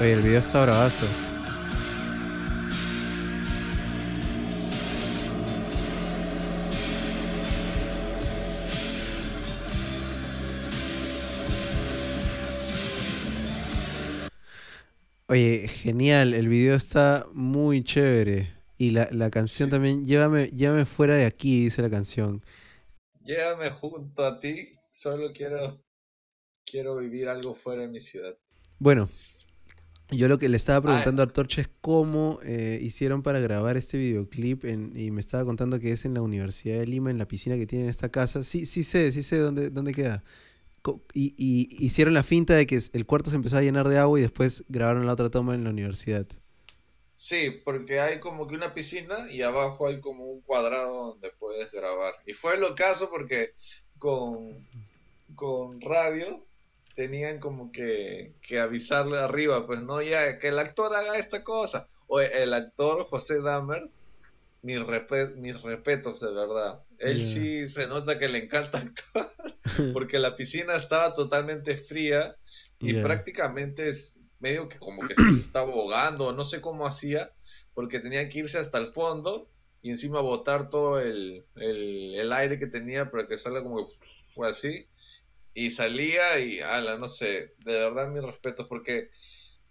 Oye, 0.03 0.11
el 0.11 0.21
video 0.21 0.39
está 0.39 0.65
bravazo. 0.65 1.05
Oye, 15.29 15.69
genial, 15.69 16.33
el 16.33 16.49
video 16.49 16.75
está 16.75 17.25
muy 17.31 17.81
chévere. 17.85 18.53
Y 18.77 18.91
la, 18.91 19.07
la 19.11 19.29
canción 19.29 19.69
también, 19.69 20.05
llévame, 20.05 20.47
llévame 20.47 20.83
fuera 20.83 21.15
de 21.15 21.25
aquí, 21.25 21.63
dice 21.63 21.81
la 21.81 21.89
canción. 21.89 22.43
Llévame 23.23 23.69
junto 23.69 24.25
a 24.25 24.41
ti, 24.41 24.67
solo 24.93 25.31
quiero, 25.31 25.81
quiero 26.65 26.97
vivir 26.97 27.29
algo 27.29 27.53
fuera 27.53 27.83
de 27.83 27.87
mi 27.87 28.01
ciudad. 28.01 28.37
Bueno, 28.79 29.07
yo 30.09 30.27
lo 30.27 30.37
que 30.37 30.49
le 30.49 30.57
estaba 30.57 30.81
preguntando 30.81 31.23
a 31.23 31.27
Torcha 31.27 31.61
es 31.61 31.69
cómo 31.81 32.39
eh, 32.43 32.79
hicieron 32.81 33.23
para 33.23 33.39
grabar 33.39 33.77
este 33.77 33.97
videoclip 33.97 34.65
y 34.65 35.11
me 35.11 35.19
estaba 35.19 35.45
contando 35.45 35.79
que 35.79 35.91
es 35.91 36.05
en 36.05 36.13
la 36.13 36.21
Universidad 36.21 36.79
de 36.79 36.87
Lima, 36.87 37.09
en 37.09 37.17
la 37.17 37.27
piscina 37.27 37.55
que 37.55 37.65
tienen 37.65 37.85
en 37.85 37.89
esta 37.89 38.09
casa. 38.09 38.43
Sí, 38.43 38.65
sí 38.65 38.83
sé, 38.83 39.11
sí 39.11 39.23
sé 39.23 39.37
dónde, 39.37 39.69
dónde 39.69 39.93
queda. 39.93 40.23
Y, 41.13 41.67
hicieron 41.79 42.13
la 42.13 42.23
finta 42.23 42.55
de 42.55 42.67
que 42.67 42.79
el 42.91 43.05
cuarto 43.05 43.29
se 43.29 43.37
empezó 43.37 43.57
a 43.57 43.61
llenar 43.61 43.87
de 43.87 43.97
agua 43.97 44.19
y 44.19 44.21
después 44.21 44.65
grabaron 44.67 45.05
la 45.05 45.13
otra 45.13 45.29
toma 45.29 45.55
en 45.55 45.63
la 45.63 45.69
universidad. 45.69 46.27
Sí, 47.15 47.61
porque 47.63 48.01
hay 48.01 48.19
como 48.19 48.47
que 48.47 48.55
una 48.55 48.73
piscina 48.73 49.31
y 49.31 49.43
abajo 49.43 49.87
hay 49.87 50.01
como 50.01 50.25
un 50.25 50.41
cuadrado 50.41 51.07
donde 51.11 51.29
puedes 51.39 51.71
grabar. 51.71 52.13
Y 52.25 52.33
fue 52.33 52.57
lo 52.57 52.75
caso 52.75 53.09
porque 53.09 53.53
con, 53.97 54.67
con 55.35 55.79
radio 55.79 56.45
tenían 56.95 57.39
como 57.39 57.71
que, 57.71 58.33
que 58.41 58.59
avisarle 58.59 59.17
arriba, 59.17 59.65
pues 59.65 59.81
no, 59.81 60.01
ya, 60.01 60.39
que 60.39 60.49
el 60.49 60.59
actor 60.59 60.93
haga 60.93 61.17
esta 61.17 61.43
cosa. 61.43 61.87
O 62.07 62.19
el 62.19 62.53
actor 62.53 63.05
José 63.05 63.41
Dahmer, 63.41 63.89
mis, 64.61 64.79
mis 65.35 65.61
respetos 65.61 66.19
de 66.19 66.31
verdad. 66.31 66.81
Él 66.99 67.21
sí 67.21 67.67
se 67.67 67.87
nota 67.87 68.19
que 68.19 68.29
le 68.29 68.45
encanta 68.45 68.77
actuar, 68.79 69.29
porque 69.93 70.19
la 70.19 70.35
piscina 70.35 70.75
estaba 70.75 71.13
totalmente 71.13 71.77
fría 71.77 72.35
y 72.79 72.93
prácticamente 72.93 73.89
es 73.89 74.19
medio 74.39 74.67
que 74.67 74.77
como 74.79 75.07
que 75.07 75.15
se 75.15 75.29
estaba 75.39 75.71
ahogando, 75.71 76.33
no 76.33 76.43
sé 76.43 76.61
cómo 76.61 76.85
hacía, 76.85 77.31
porque 77.73 77.99
tenía 77.99 78.27
que 78.29 78.39
irse 78.39 78.57
hasta 78.57 78.77
el 78.77 78.87
fondo 78.87 79.49
y 79.81 79.89
encima 79.89 80.21
botar 80.21 80.69
todo 80.69 80.99
el, 80.99 81.45
el, 81.55 82.15
el 82.15 82.31
aire 82.31 82.59
que 82.59 82.67
tenía 82.67 83.09
para 83.09 83.27
que 83.27 83.37
salga 83.37 83.63
como 83.63 83.89
fue 84.33 84.47
así 84.47 84.87
y 85.53 85.69
salía 85.69 86.39
y, 86.39 86.59
ala, 86.59 86.97
no 86.97 87.07
sé, 87.07 87.53
de 87.65 87.73
verdad 87.73 88.07
mis 88.09 88.23
respetos 88.23 88.67
porque 88.67 89.09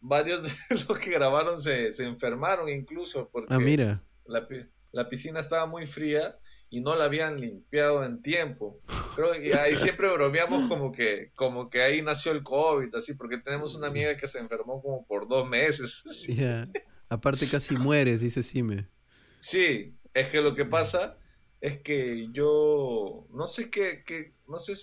varios 0.01 0.43
de 0.43 0.51
los 0.89 0.99
que 0.99 1.11
grabaron 1.11 1.59
se, 1.59 1.93
se 1.93 2.05
enfermaron 2.05 2.69
incluso 2.69 3.29
porque 3.31 3.55
ah, 3.55 3.59
mira. 3.59 4.03
La, 4.27 4.47
la, 4.93 5.09
piscina 5.09 5.41
estaba 5.41 5.67
muy 5.67 5.87
fría 5.87 6.39
y 6.71 6.81
no 6.81 6.95
la 6.97 7.05
habían 7.05 7.41
limpiado 7.41 8.05
en 8.05 8.23
tiempo. 8.23 8.81
Pero 9.17 9.41
y 9.41 9.53
ahí 9.53 9.77
siempre 9.77 10.13
bromeamos 10.13 10.69
como 10.69 10.93
que, 10.93 11.33
como 11.35 11.71
que 11.71 11.83
ahí 11.83 12.03
nació 12.03 12.33
el 12.33 12.43
COVID, 12.43 12.95
así, 12.95 13.15
porque 13.15 13.39
tenemos 13.39 13.75
una 13.75 13.89
amiga 13.89 14.17
que 14.17 14.29
se 14.29 14.39
enfermó 14.39 14.81
como 14.81 15.07
por 15.07 15.29
dos 15.29 15.49
meses. 15.49 16.03
Aparte 17.09 17.47
casi 17.49 17.77
mueres, 17.77 18.21
dice 18.21 18.43
Sime. 18.43 18.89
Sí, 19.37 19.97
es 20.15 20.29
que 20.29 20.41
lo 20.41 20.55
que 20.55 20.65
pasa 20.65 21.19
es 21.61 21.81
que 21.81 22.29
yo 22.33 23.27
no 23.31 23.47
sé 23.47 23.71
qué, 23.71 24.03
qué 24.05 24.33
no 24.49 24.59
sé 24.59 24.75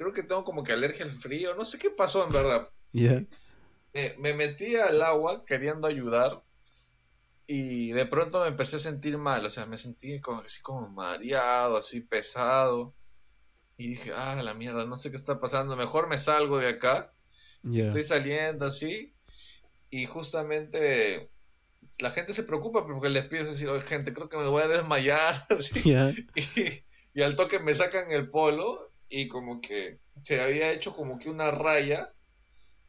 creo 0.00 0.14
que 0.14 0.22
tengo 0.22 0.44
como 0.44 0.64
que 0.64 0.72
alergia 0.72 1.04
al 1.04 1.10
frío, 1.10 1.54
no 1.54 1.62
sé 1.62 1.78
qué 1.78 1.90
pasó 1.90 2.24
en 2.24 2.32
verdad. 2.32 2.70
me 4.18 4.32
metí 4.32 4.74
al 4.74 5.02
agua 5.02 5.44
queriendo 5.44 5.86
ayudar 5.86 6.42
y 7.46 7.92
de 7.92 8.06
pronto 8.06 8.40
me 8.40 8.48
empecé 8.48 8.76
a 8.76 8.78
sentir 8.78 9.18
mal, 9.18 9.44
o 9.44 9.50
sea, 9.50 9.66
me 9.66 9.76
sentí 9.76 10.18
como, 10.22 10.40
así 10.40 10.62
como 10.62 10.88
mareado, 10.88 11.76
así 11.76 12.00
pesado. 12.00 12.94
Y 13.76 13.88
dije, 13.88 14.12
ah, 14.14 14.40
la 14.42 14.54
mierda, 14.54 14.86
no 14.86 14.96
sé 14.96 15.10
qué 15.10 15.16
está 15.16 15.38
pasando, 15.38 15.76
mejor 15.76 16.08
me 16.08 16.16
salgo 16.16 16.58
de 16.58 16.68
acá. 16.68 17.12
Estoy 17.70 18.02
saliendo 18.02 18.64
así 18.64 19.12
y 19.90 20.06
justamente 20.06 21.28
la 21.98 22.10
gente 22.10 22.32
se 22.32 22.44
preocupa 22.44 22.86
porque 22.86 23.10
les 23.10 23.26
pido 23.26 23.50
así, 23.50 23.66
oye, 23.66 23.82
gente, 23.82 24.14
creo 24.14 24.30
que 24.30 24.38
me 24.38 24.48
voy 24.48 24.62
a 24.62 24.68
desmayar. 24.68 25.44
Y, 26.34 27.20
y, 27.20 27.22
al 27.22 27.36
toque 27.36 27.58
me 27.58 27.74
sacan 27.74 28.12
el 28.12 28.30
polo 28.30 28.89
y 29.10 29.28
como 29.28 29.60
que 29.60 29.98
se 30.22 30.40
había 30.40 30.72
hecho 30.72 30.94
como 30.94 31.18
que 31.18 31.28
una 31.28 31.50
raya. 31.50 32.12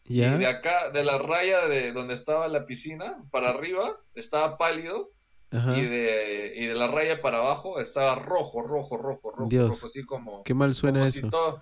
Y 0.05 0.19
de 0.19 0.47
acá, 0.47 0.89
de 0.91 1.03
la 1.03 1.17
raya 1.17 1.67
de 1.67 1.91
donde 1.91 2.13
estaba 2.13 2.47
la 2.47 2.65
piscina, 2.65 3.23
para 3.31 3.49
arriba, 3.49 3.99
estaba 4.15 4.57
pálido. 4.57 5.11
Y 5.51 5.81
de, 5.81 6.53
y 6.55 6.65
de 6.65 6.75
la 6.75 6.87
raya 6.87 7.21
para 7.21 7.39
abajo 7.39 7.81
estaba 7.81 8.15
rojo, 8.15 8.61
rojo, 8.61 8.95
rojo, 8.95 9.31
rojo, 9.31 9.49
rojo 9.51 9.85
así 9.85 10.05
como... 10.05 10.43
Qué 10.45 10.53
mal 10.53 10.73
suena 10.73 11.03
eso. 11.03 11.61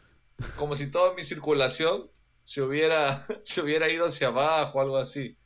como 0.57 0.75
si 0.75 0.91
toda 0.91 1.15
mi 1.15 1.23
circulación 1.23 2.07
se 2.43 2.61
hubiera, 2.61 3.25
se 3.43 3.61
hubiera 3.61 3.89
ido 3.89 4.05
hacia 4.05 4.27
abajo, 4.27 4.79
algo 4.79 4.97
así. 4.97 5.37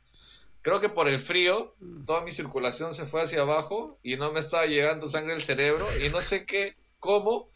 Creo 0.60 0.80
que 0.80 0.90
por 0.90 1.08
el 1.08 1.20
frío, 1.20 1.74
toda 2.06 2.22
mi 2.22 2.32
circulación 2.32 2.92
se 2.92 3.06
fue 3.06 3.22
hacia 3.22 3.40
abajo 3.42 3.98
y 4.02 4.16
no 4.16 4.30
me 4.32 4.40
estaba 4.40 4.66
llegando 4.66 5.06
sangre 5.06 5.32
al 5.34 5.42
cerebro 5.42 5.86
y 6.04 6.10
no 6.10 6.20
sé 6.20 6.44
qué, 6.44 6.76
cómo, 6.98 7.48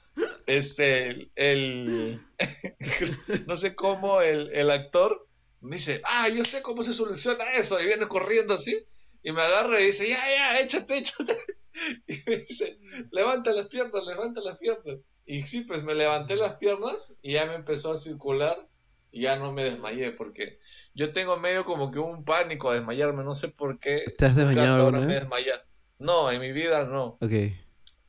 este, 0.46 1.30
el, 1.34 2.20
no 3.46 3.56
sé 3.56 3.74
cómo 3.74 4.20
el, 4.20 4.70
actor 4.70 5.26
me 5.60 5.76
dice, 5.76 6.00
ah, 6.04 6.28
yo 6.28 6.44
sé 6.44 6.62
cómo 6.62 6.82
se 6.82 6.94
soluciona 6.94 7.52
eso, 7.52 7.80
y 7.80 7.86
viene 7.86 8.06
corriendo 8.06 8.54
así, 8.54 8.86
y 9.22 9.32
me 9.32 9.42
agarra 9.42 9.80
y 9.80 9.86
dice, 9.86 10.08
ya, 10.08 10.18
ya, 10.18 10.60
échate, 10.60 10.98
échate, 10.98 11.36
y 12.06 12.14
me 12.26 12.36
dice, 12.36 12.78
levanta 13.10 13.52
las 13.52 13.66
piernas, 13.66 14.04
levanta 14.04 14.40
las 14.40 14.58
piernas, 14.58 15.04
y 15.26 15.42
sí, 15.42 15.62
pues 15.62 15.82
me 15.82 15.94
levanté 15.94 16.36
las 16.36 16.54
piernas, 16.56 17.16
y 17.22 17.32
ya 17.32 17.46
me 17.46 17.54
empezó 17.54 17.92
a 17.92 17.96
circular, 17.96 18.68
y 19.10 19.22
ya 19.22 19.36
no 19.36 19.52
me 19.52 19.64
desmayé, 19.64 20.12
porque 20.12 20.58
yo 20.94 21.12
tengo 21.12 21.36
medio 21.38 21.64
como 21.64 21.90
que 21.90 21.98
un 21.98 22.24
pánico 22.24 22.70
a 22.70 22.74
desmayarme, 22.74 23.24
no 23.24 23.34
sé 23.34 23.48
por 23.48 23.78
qué. 23.78 24.04
¿Te 24.16 24.26
has 24.26 24.36
desmayado 24.36 24.90
No, 25.98 26.30
en 26.30 26.40
mi 26.40 26.52
vida 26.52 26.84
no. 26.84 27.18
Ok. 27.20 27.32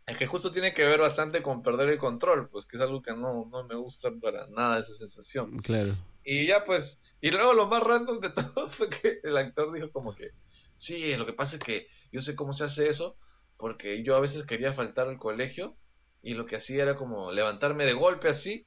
Es 0.09 0.17
que 0.17 0.27
justo 0.27 0.51
tiene 0.51 0.73
que 0.73 0.85
ver 0.85 0.99
bastante 0.99 1.43
con 1.43 1.61
perder 1.61 1.89
el 1.89 1.97
control, 1.97 2.49
pues 2.49 2.65
que 2.65 2.77
es 2.77 2.81
algo 2.81 3.01
que 3.01 3.11
no, 3.11 3.47
no 3.51 3.63
me 3.65 3.75
gusta 3.75 4.09
para 4.21 4.47
nada 4.47 4.79
esa 4.79 4.93
sensación. 4.93 5.59
Claro. 5.59 5.95
Y 6.23 6.47
ya 6.47 6.65
pues, 6.65 7.01
y 7.21 7.31
luego 7.31 7.53
lo 7.53 7.67
más 7.67 7.83
random 7.83 8.19
de 8.19 8.29
todo 8.29 8.69
fue 8.69 8.89
que 8.89 9.19
el 9.23 9.37
actor 9.37 9.71
dijo 9.71 9.91
como 9.91 10.15
que, 10.15 10.31
sí, 10.77 11.15
lo 11.15 11.25
que 11.25 11.33
pasa 11.33 11.57
es 11.57 11.63
que 11.63 11.87
yo 12.11 12.21
sé 12.21 12.35
cómo 12.35 12.53
se 12.53 12.63
hace 12.63 12.89
eso, 12.89 13.17
porque 13.57 14.03
yo 14.03 14.15
a 14.15 14.19
veces 14.19 14.45
quería 14.45 14.73
faltar 14.73 15.07
al 15.07 15.19
colegio 15.19 15.77
y 16.21 16.33
lo 16.33 16.45
que 16.45 16.55
hacía 16.55 16.83
era 16.83 16.95
como 16.95 17.31
levantarme 17.31 17.85
de 17.85 17.93
golpe 17.93 18.29
así 18.29 18.65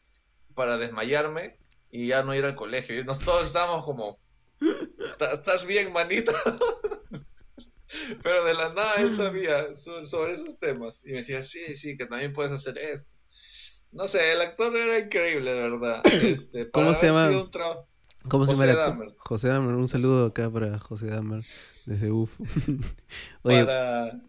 para 0.54 0.78
desmayarme 0.78 1.58
y 1.90 2.06
ya 2.08 2.22
no 2.22 2.34
ir 2.34 2.44
al 2.44 2.56
colegio. 2.56 2.98
Y 2.98 3.04
nos 3.04 3.20
todos 3.20 3.46
estábamos 3.46 3.84
como, 3.84 4.18
¿estás 5.32 5.66
bien, 5.66 5.92
manito? 5.92 6.32
Pero 8.22 8.44
de 8.44 8.54
la 8.54 8.72
nada 8.72 8.94
él 8.96 9.14
sabía 9.14 9.74
sobre 9.74 10.32
esos 10.32 10.58
temas. 10.58 11.04
Y 11.06 11.12
me 11.12 11.18
decía, 11.18 11.42
sí, 11.42 11.74
sí, 11.74 11.96
que 11.96 12.06
también 12.06 12.32
puedes 12.32 12.52
hacer 12.52 12.78
esto. 12.78 13.12
No 13.92 14.08
sé, 14.08 14.32
el 14.32 14.40
actor 14.40 14.74
era 14.74 14.98
increíble, 14.98 15.52
de 15.52 15.60
verdad. 15.60 16.02
Este, 16.22 16.70
¿Cómo 16.70 16.94
se 16.94 17.06
llama? 17.06 17.50
¿Cómo 18.28 18.46
José 18.46 18.60
se 18.60 18.66
llama? 18.68 18.80
Dahmer. 18.80 19.08
José 19.18 19.48
Dahmer. 19.48 19.74
Un 19.74 19.88
saludo 19.88 20.26
acá 20.26 20.50
para 20.50 20.78
José 20.78 21.06
Dahmer 21.06 21.42
desde 21.86 22.10
UF. 22.10 22.38
Para, 23.42 24.20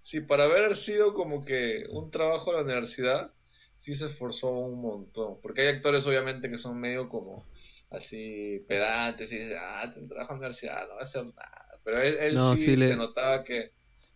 sí, 0.00 0.20
para 0.22 0.44
haber 0.44 0.74
sido 0.76 1.14
como 1.14 1.44
que 1.44 1.84
un 1.90 2.10
trabajo 2.10 2.50
a 2.50 2.54
la 2.54 2.62
universidad, 2.62 3.32
sí 3.76 3.94
se 3.94 4.06
esforzó 4.06 4.50
un 4.50 4.80
montón. 4.80 5.38
Porque 5.42 5.62
hay 5.62 5.68
actores, 5.68 6.06
obviamente, 6.06 6.50
que 6.50 6.58
son 6.58 6.80
medio 6.80 7.08
como 7.08 7.46
así 7.90 8.64
pedantes 8.66 9.30
y 9.32 9.36
dicen, 9.36 9.58
ah, 9.60 9.90
te 9.92 10.02
trabajo 10.02 10.32
en 10.32 10.40
la 10.40 10.46
universidad, 10.46 10.88
no 10.88 10.94
va 10.94 11.00
a 11.00 11.02
hacer 11.02 11.26
nada. 11.26 11.65
Pero 11.86 12.02
él, 12.02 12.36
sí, 12.56 12.76
se 12.76 12.96
notaba 12.96 13.44
que, 13.44 13.70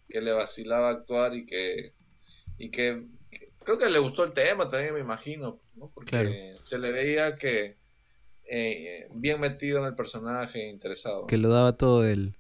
le 0.09 0.33
vacilaba 0.33 0.91
actuar 0.91 1.37
y 1.37 1.47
que, 1.47 1.93
y 2.59 2.69
que, 2.73 3.07
creo 3.61 3.79
que 3.79 3.89
le 3.89 4.01
gustó 4.01 4.25
el 4.25 4.33
tema 4.33 4.69
también, 4.69 4.93
me 4.93 4.99
imagino, 4.99 5.61
¿no? 5.77 5.89
porque 5.95 6.57
se 6.63 6.81
le 6.81 6.91
veía 6.91 7.37
que 7.37 7.77
eh, 8.45 9.07
bien 9.15 9.39
metido 9.39 9.79
en 9.79 9.85
el 9.85 9.95
personaje, 9.95 10.69
interesado. 10.69 11.29
Que 11.29 11.39
lo 11.39 11.49
daba 11.49 11.77
todo 11.77 12.05
él. 12.05 12.35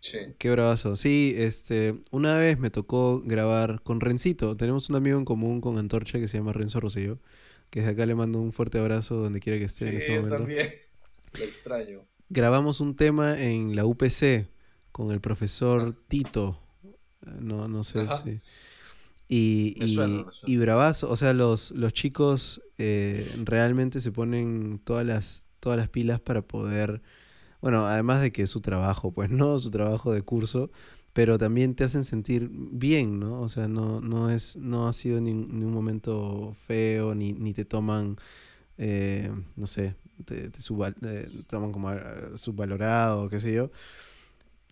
Sí. 0.00 0.18
Qué 0.36 0.50
bravazo. 0.50 0.96
Sí, 0.96 1.36
este, 1.38 1.92
una 2.10 2.36
vez 2.36 2.58
me 2.58 2.70
tocó 2.70 3.20
grabar 3.20 3.82
con 3.84 4.00
Rencito. 4.00 4.56
Tenemos 4.56 4.90
un 4.90 4.96
amigo 4.96 5.16
en 5.16 5.24
común 5.24 5.60
con 5.60 5.78
Antorcha 5.78 6.18
que 6.18 6.26
se 6.26 6.38
llama 6.38 6.52
Renzo 6.52 6.80
Rosillo. 6.80 7.20
Que 7.70 7.80
desde 7.80 7.92
acá 7.92 8.04
le 8.04 8.16
mando 8.16 8.40
un 8.40 8.52
fuerte 8.52 8.80
abrazo 8.80 9.14
donde 9.14 9.38
quiera 9.38 9.60
que 9.60 9.66
esté 9.66 9.90
en 9.90 9.96
este 9.96 10.16
momento. 10.16 10.38
también. 10.38 10.72
Lo 11.38 11.44
extraño. 11.44 12.04
Grabamos 12.28 12.80
un 12.80 12.96
tema 12.96 13.40
en 13.40 13.76
la 13.76 13.86
UPC 13.86 14.48
con 14.92 15.10
el 15.10 15.20
profesor 15.20 15.94
ah. 15.94 16.04
Tito. 16.08 16.60
No, 17.40 17.68
no 17.68 17.84
sé 17.84 18.06
si. 18.06 18.40
Y, 19.26 19.74
y, 20.46 20.56
bravazo, 20.58 21.10
o 21.10 21.16
sea, 21.16 21.32
los, 21.32 21.70
los 21.70 21.94
chicos 21.94 22.60
eh, 22.76 23.26
realmente 23.44 24.00
se 24.00 24.12
ponen 24.12 24.78
todas 24.84 25.04
las, 25.06 25.46
todas 25.60 25.78
las 25.78 25.88
pilas 25.88 26.20
para 26.20 26.42
poder 26.42 27.02
bueno, 27.64 27.86
además 27.86 28.20
de 28.20 28.30
que 28.30 28.42
es 28.42 28.50
su 28.50 28.60
trabajo, 28.60 29.10
pues 29.10 29.30
no, 29.30 29.58
su 29.58 29.70
trabajo 29.70 30.12
de 30.12 30.20
curso, 30.20 30.70
pero 31.14 31.38
también 31.38 31.74
te 31.74 31.84
hacen 31.84 32.04
sentir 32.04 32.50
bien, 32.52 33.18
¿no? 33.18 33.40
O 33.40 33.48
sea, 33.48 33.68
no, 33.68 34.02
no, 34.02 34.28
es, 34.28 34.56
no 34.56 34.86
ha 34.86 34.92
sido 34.92 35.18
ni, 35.18 35.30
un 35.30 35.72
momento 35.72 36.54
feo, 36.66 37.14
ni, 37.14 37.32
ni 37.32 37.54
te 37.54 37.64
toman, 37.64 38.18
eh, 38.78 39.30
no 39.56 39.66
sé, 39.66 39.94
te, 40.24 40.50
toman 41.48 41.72
como 41.72 41.92
eh, 41.92 42.32
subvalorado, 42.36 43.28
qué 43.28 43.40
sé 43.40 43.52
yo. 43.52 43.70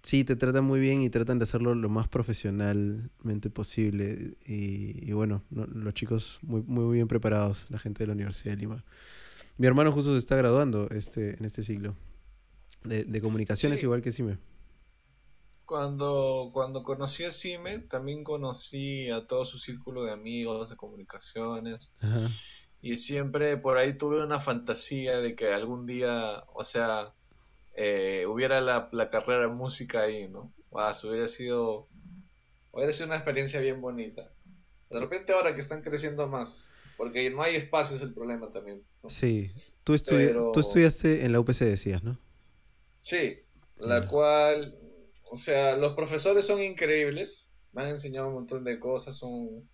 Sí, 0.02 0.24
te 0.24 0.34
tratan 0.34 0.64
muy 0.64 0.80
bien 0.80 1.00
y 1.02 1.10
tratan 1.10 1.38
de 1.38 1.44
hacerlo 1.44 1.76
lo 1.76 1.88
más 1.88 2.08
profesionalmente 2.08 3.50
posible. 3.50 4.36
Y, 4.44 5.12
bueno, 5.12 5.44
los 5.50 5.94
chicos 5.94 6.40
muy, 6.42 6.62
muy 6.62 6.94
bien 6.94 7.06
preparados, 7.06 7.66
la 7.70 7.78
gente 7.78 8.02
de 8.02 8.08
la 8.08 8.14
Universidad 8.14 8.54
de 8.54 8.60
Lima. 8.62 8.84
Mi 9.58 9.68
hermano 9.68 9.92
justo 9.92 10.12
se 10.12 10.18
está 10.18 10.34
graduando 10.34 10.88
este, 10.90 11.36
en 11.38 11.44
este 11.44 11.62
siglo. 11.62 11.94
De, 12.82 13.20
comunicaciones 13.20 13.80
igual 13.84 14.02
que 14.02 14.10
Cime. 14.10 14.38
Cuando, 15.64 16.50
cuando 16.52 16.82
conocí 16.82 17.24
a 17.24 17.30
Cime, 17.30 17.78
también 17.78 18.24
conocí 18.24 19.08
a 19.08 19.26
todo 19.28 19.44
su 19.44 19.58
círculo 19.58 20.04
de 20.04 20.12
amigos 20.12 20.70
de 20.70 20.76
comunicaciones. 20.76 21.92
Y 22.82 22.96
siempre 22.96 23.56
por 23.56 23.78
ahí 23.78 23.94
tuve 23.94 24.22
una 24.24 24.40
fantasía 24.40 25.20
de 25.20 25.36
que 25.36 25.52
algún 25.52 25.86
día, 25.86 26.42
o 26.52 26.64
sea, 26.64 27.14
eh, 27.76 28.26
hubiera 28.26 28.60
la, 28.60 28.90
carrera 29.10 29.42
de 29.42 29.54
música 29.54 30.02
ahí, 30.02 30.28
¿no? 30.28 30.52
hubiera 30.70 31.28
sido, 31.28 31.88
hubiera 32.72 32.92
sido 32.92 33.06
una 33.06 33.16
experiencia 33.16 33.60
bien 33.60 33.80
bonita. 33.80 34.32
De 34.90 34.98
repente 34.98 35.32
ahora 35.32 35.54
que 35.54 35.60
están 35.60 35.82
creciendo 35.82 36.26
más, 36.26 36.72
porque 36.96 37.30
no 37.30 37.40
hay 37.40 37.54
espacio 37.54 37.96
es 37.96 38.02
el 38.02 38.12
problema 38.12 38.50
también. 38.50 38.82
Sí, 39.06 39.48
tú, 39.84 39.96
tú 40.52 40.60
estudiaste 40.60 41.24
en 41.24 41.32
la 41.32 41.38
UPC, 41.38 41.60
decías, 41.60 42.02
¿no? 42.02 42.18
Sí, 42.98 43.38
la 43.76 44.08
cual, 44.08 44.76
o 45.30 45.36
sea, 45.36 45.76
los 45.76 45.94
profesores 45.94 46.46
son 46.46 46.60
increíbles, 46.60 47.52
me 47.72 47.82
han 47.82 47.88
enseñado 47.90 48.26
un 48.26 48.34
montón 48.34 48.64
de 48.64 48.80
cosas, 48.80 49.16
son, 49.16 49.68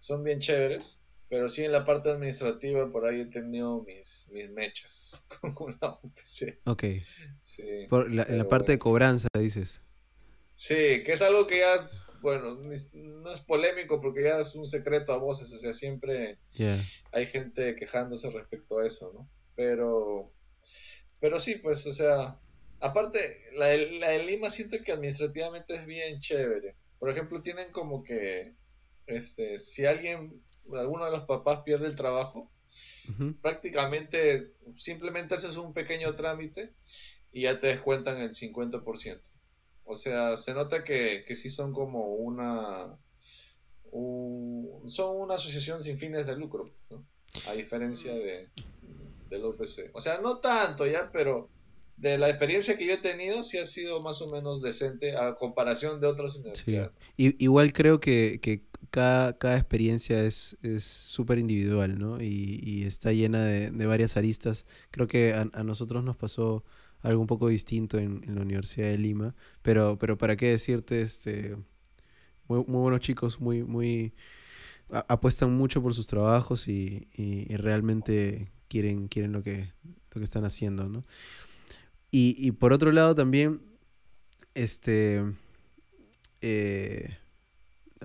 son 0.00 0.24
bien 0.24 0.40
chéveres, 0.40 1.01
pero 1.32 1.48
sí 1.48 1.64
en 1.64 1.72
la 1.72 1.86
parte 1.86 2.10
administrativa 2.10 2.92
por 2.92 3.06
ahí 3.06 3.22
he 3.22 3.24
tenido 3.24 3.82
mis, 3.84 4.28
mis 4.30 4.50
mechas 4.50 5.24
con 5.54 5.78
la 5.80 5.98
UPC. 6.02 6.58
Ok. 6.66 6.84
Sí, 7.40 7.62
en 7.90 8.38
la 8.38 8.48
parte 8.48 8.72
de 8.72 8.78
cobranza, 8.78 9.28
dices. 9.38 9.80
Sí, 10.52 11.02
que 11.02 11.12
es 11.12 11.22
algo 11.22 11.46
que 11.46 11.60
ya, 11.60 11.88
bueno, 12.20 12.60
no 12.92 13.32
es 13.32 13.40
polémico 13.40 13.98
porque 13.98 14.24
ya 14.24 14.40
es 14.40 14.54
un 14.54 14.66
secreto 14.66 15.14
a 15.14 15.16
voces, 15.16 15.50
o 15.54 15.58
sea, 15.58 15.72
siempre 15.72 16.36
hay 17.12 17.26
gente 17.26 17.76
quejándose 17.76 18.28
respecto 18.28 18.80
a 18.80 18.86
eso, 18.86 19.10
¿no? 19.14 19.26
Pero, 19.56 20.30
pero 21.18 21.38
sí, 21.38 21.54
pues, 21.54 21.86
o 21.86 21.92
sea, 21.92 22.38
Aparte, 22.82 23.40
la 23.54 23.68
de, 23.68 24.24
Lima 24.24 24.50
siento 24.50 24.76
que 24.82 24.90
administrativamente 24.90 25.76
es 25.76 25.86
bien 25.86 26.18
chévere. 26.18 26.74
Por 26.98 27.10
ejemplo, 27.10 27.40
tienen 27.40 27.70
como 27.70 28.02
que, 28.02 28.56
este, 29.06 29.60
si 29.60 29.86
alguien, 29.86 30.42
alguno 30.72 31.04
de 31.04 31.10
los 31.10 31.26
papás 31.26 31.60
pierde 31.64 31.86
el 31.86 31.96
trabajo, 31.96 32.50
prácticamente 33.40 34.54
simplemente 34.72 35.34
haces 35.34 35.56
un 35.56 35.72
pequeño 35.72 36.14
trámite 36.14 36.72
y 37.32 37.42
ya 37.42 37.60
te 37.60 37.68
descuentan 37.68 38.18
el 38.18 38.30
50%. 38.30 39.20
O 39.84 39.96
sea, 39.96 40.36
se 40.36 40.54
nota 40.54 40.84
que, 40.84 41.24
que 41.26 41.34
sí 41.34 41.50
son 41.50 41.72
como 41.72 42.14
una... 42.14 42.98
son 43.90 45.16
una 45.20 45.34
asociación 45.34 45.82
sin 45.82 45.98
fines 45.98 46.26
de 46.26 46.36
lucro, 46.36 46.70
a 47.48 47.52
diferencia 47.52 48.14
de, 48.14 48.48
del 49.28 49.44
OPC. 49.44 49.90
O 49.92 50.00
sea, 50.00 50.20
no 50.20 50.38
tanto 50.38 50.86
ya, 50.86 51.10
pero 51.12 51.50
de 51.96 52.18
la 52.18 52.28
experiencia 52.28 52.76
que 52.76 52.86
yo 52.86 52.94
he 52.94 52.98
tenido, 52.98 53.44
sí 53.44 53.58
ha 53.58 53.66
sido 53.66 54.00
más 54.02 54.22
o 54.22 54.28
menos 54.28 54.62
decente 54.62 55.16
a 55.16 55.34
comparación 55.34 56.00
de 56.00 56.06
otras 56.06 56.36
universidades. 56.36 56.92
Sí. 57.16 57.36
igual 57.38 57.72
creo 57.72 58.00
que, 58.00 58.40
cada, 58.90 59.38
cada, 59.38 59.56
experiencia 59.56 60.24
es 60.24 60.56
súper 60.78 61.38
individual, 61.38 61.98
¿no? 61.98 62.20
Y, 62.20 62.84
está 62.84 63.12
llena 63.12 63.44
de, 63.44 63.86
varias 63.86 64.16
aristas. 64.16 64.66
Creo 64.90 65.06
que 65.06 65.34
a, 65.34 65.64
nosotros 65.64 66.04
nos 66.04 66.16
pasó 66.16 66.64
algo 67.02 67.20
un 67.20 67.26
poco 67.26 67.48
distinto 67.48 67.98
en, 67.98 68.22
la 68.34 68.42
Universidad 68.42 68.88
de 68.88 68.98
Lima, 68.98 69.34
pero, 69.62 69.98
pero 69.98 70.18
para 70.18 70.36
qué 70.36 70.50
decirte, 70.50 71.02
este, 71.02 71.56
muy, 72.48 72.64
muy 72.66 72.80
buenos 72.80 73.00
chicos, 73.00 73.40
muy, 73.40 73.64
muy, 73.64 74.14
apuestan 75.08 75.52
mucho 75.54 75.82
por 75.82 75.94
sus 75.94 76.06
trabajos 76.06 76.68
y, 76.68 77.08
y, 77.14 77.56
realmente 77.56 78.52
quieren, 78.68 79.08
quieren 79.08 79.32
lo 79.32 79.42
que, 79.42 79.72
lo 80.12 80.20
que 80.20 80.24
están 80.24 80.44
haciendo, 80.44 80.88
¿no? 80.88 81.04
Y, 82.14 82.50
por 82.52 82.74
otro 82.74 82.92
lado 82.92 83.14
también, 83.14 83.62
este, 84.52 85.24
eh, 86.42 87.16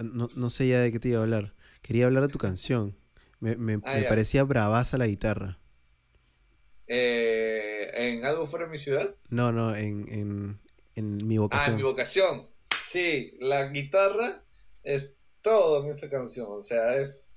no, 0.04 0.50
sé 0.50 0.68
ya 0.68 0.82
de 0.82 0.92
qué 0.92 1.00
te 1.00 1.10
iba 1.10 1.20
a 1.20 1.24
hablar. 1.24 1.54
Quería 1.82 2.06
hablar 2.06 2.24
de 2.24 2.30
tu 2.30 2.38
canción. 2.38 2.98
Me, 3.40 3.56
me, 3.56 3.76
ah, 3.84 4.00
parecía 4.10 4.44
bravaza 4.44 4.98
la 4.98 5.08
guitarra. 5.08 5.60
Eh, 6.88 7.92
¿En 7.94 8.26
algo 8.26 8.48
fuera 8.48 8.66
de 8.66 8.72
mi 8.72 8.78
ciudad? 8.78 9.16
No, 9.30 9.52
no, 9.52 9.76
en, 9.76 10.60
mi 10.96 11.38
vocación. 11.38 11.70
Ah, 11.70 11.72
en 11.72 11.78
mi 11.78 11.84
vocación. 11.84 12.48
Sí, 12.82 13.38
la 13.40 13.68
guitarra 13.68 14.44
es 14.84 15.18
todo 15.42 15.84
en 15.84 15.92
esa 15.92 16.10
canción. 16.10 16.48
O 16.50 16.62
sea, 16.62 16.98
es, 16.98 17.36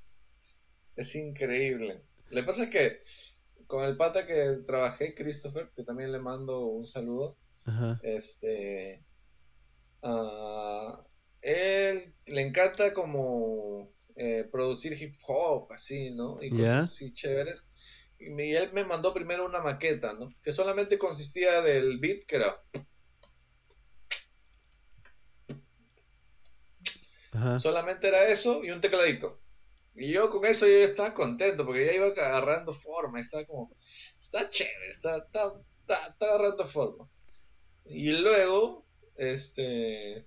es 0.96 1.14
increíble. 1.16 2.02
Lo 2.30 2.40
que 2.40 2.46
pasa 2.46 2.64
es 2.64 2.70
que 2.70 3.00
con 3.66 3.84
el 3.84 3.96
pata 3.96 4.26
que 4.26 4.62
trabajé, 4.66 5.14
Christopher, 5.14 5.70
que 5.74 5.84
también 5.84 6.12
le 6.12 6.18
mando 6.18 6.66
un 6.66 6.86
saludo. 6.86 7.36
Este. 8.02 9.04
Él 11.42 12.14
le 12.26 12.42
encanta 12.42 12.92
como 12.92 13.92
eh, 14.16 14.48
producir 14.50 14.92
hip 15.00 15.14
hop, 15.26 15.72
así, 15.72 16.10
¿no? 16.10 16.42
Y 16.42 16.50
cosas 16.50 16.84
así 16.84 17.12
chéveres. 17.12 17.66
Y 18.18 18.54
él 18.54 18.72
me 18.72 18.84
mandó 18.84 19.14
primero 19.14 19.46
una 19.46 19.60
maqueta, 19.60 20.12
¿no? 20.12 20.34
Que 20.42 20.52
solamente 20.52 20.98
consistía 20.98 21.62
del 21.62 21.98
beat, 21.98 22.24
que 22.24 22.36
era. 22.36 22.62
Solamente 27.58 28.08
era 28.08 28.28
eso 28.28 28.62
y 28.64 28.70
un 28.70 28.80
tecladito. 28.80 29.40
Y 29.94 30.12
yo 30.12 30.30
con 30.30 30.44
eso 30.44 30.66
yo 30.66 30.78
estaba 30.78 31.14
contento 31.14 31.64
porque 31.64 31.86
ya 31.86 31.92
iba 31.92 32.06
agarrando 32.06 32.72
forma, 32.72 33.20
estaba 33.20 33.44
como, 33.46 33.74
está 34.18 34.50
chévere, 34.50 34.88
está, 34.90 35.16
está, 35.16 36.16
agarrando 36.20 36.66
forma. 36.66 37.08
Y 37.84 38.12
luego, 38.12 38.86
este, 39.16 40.26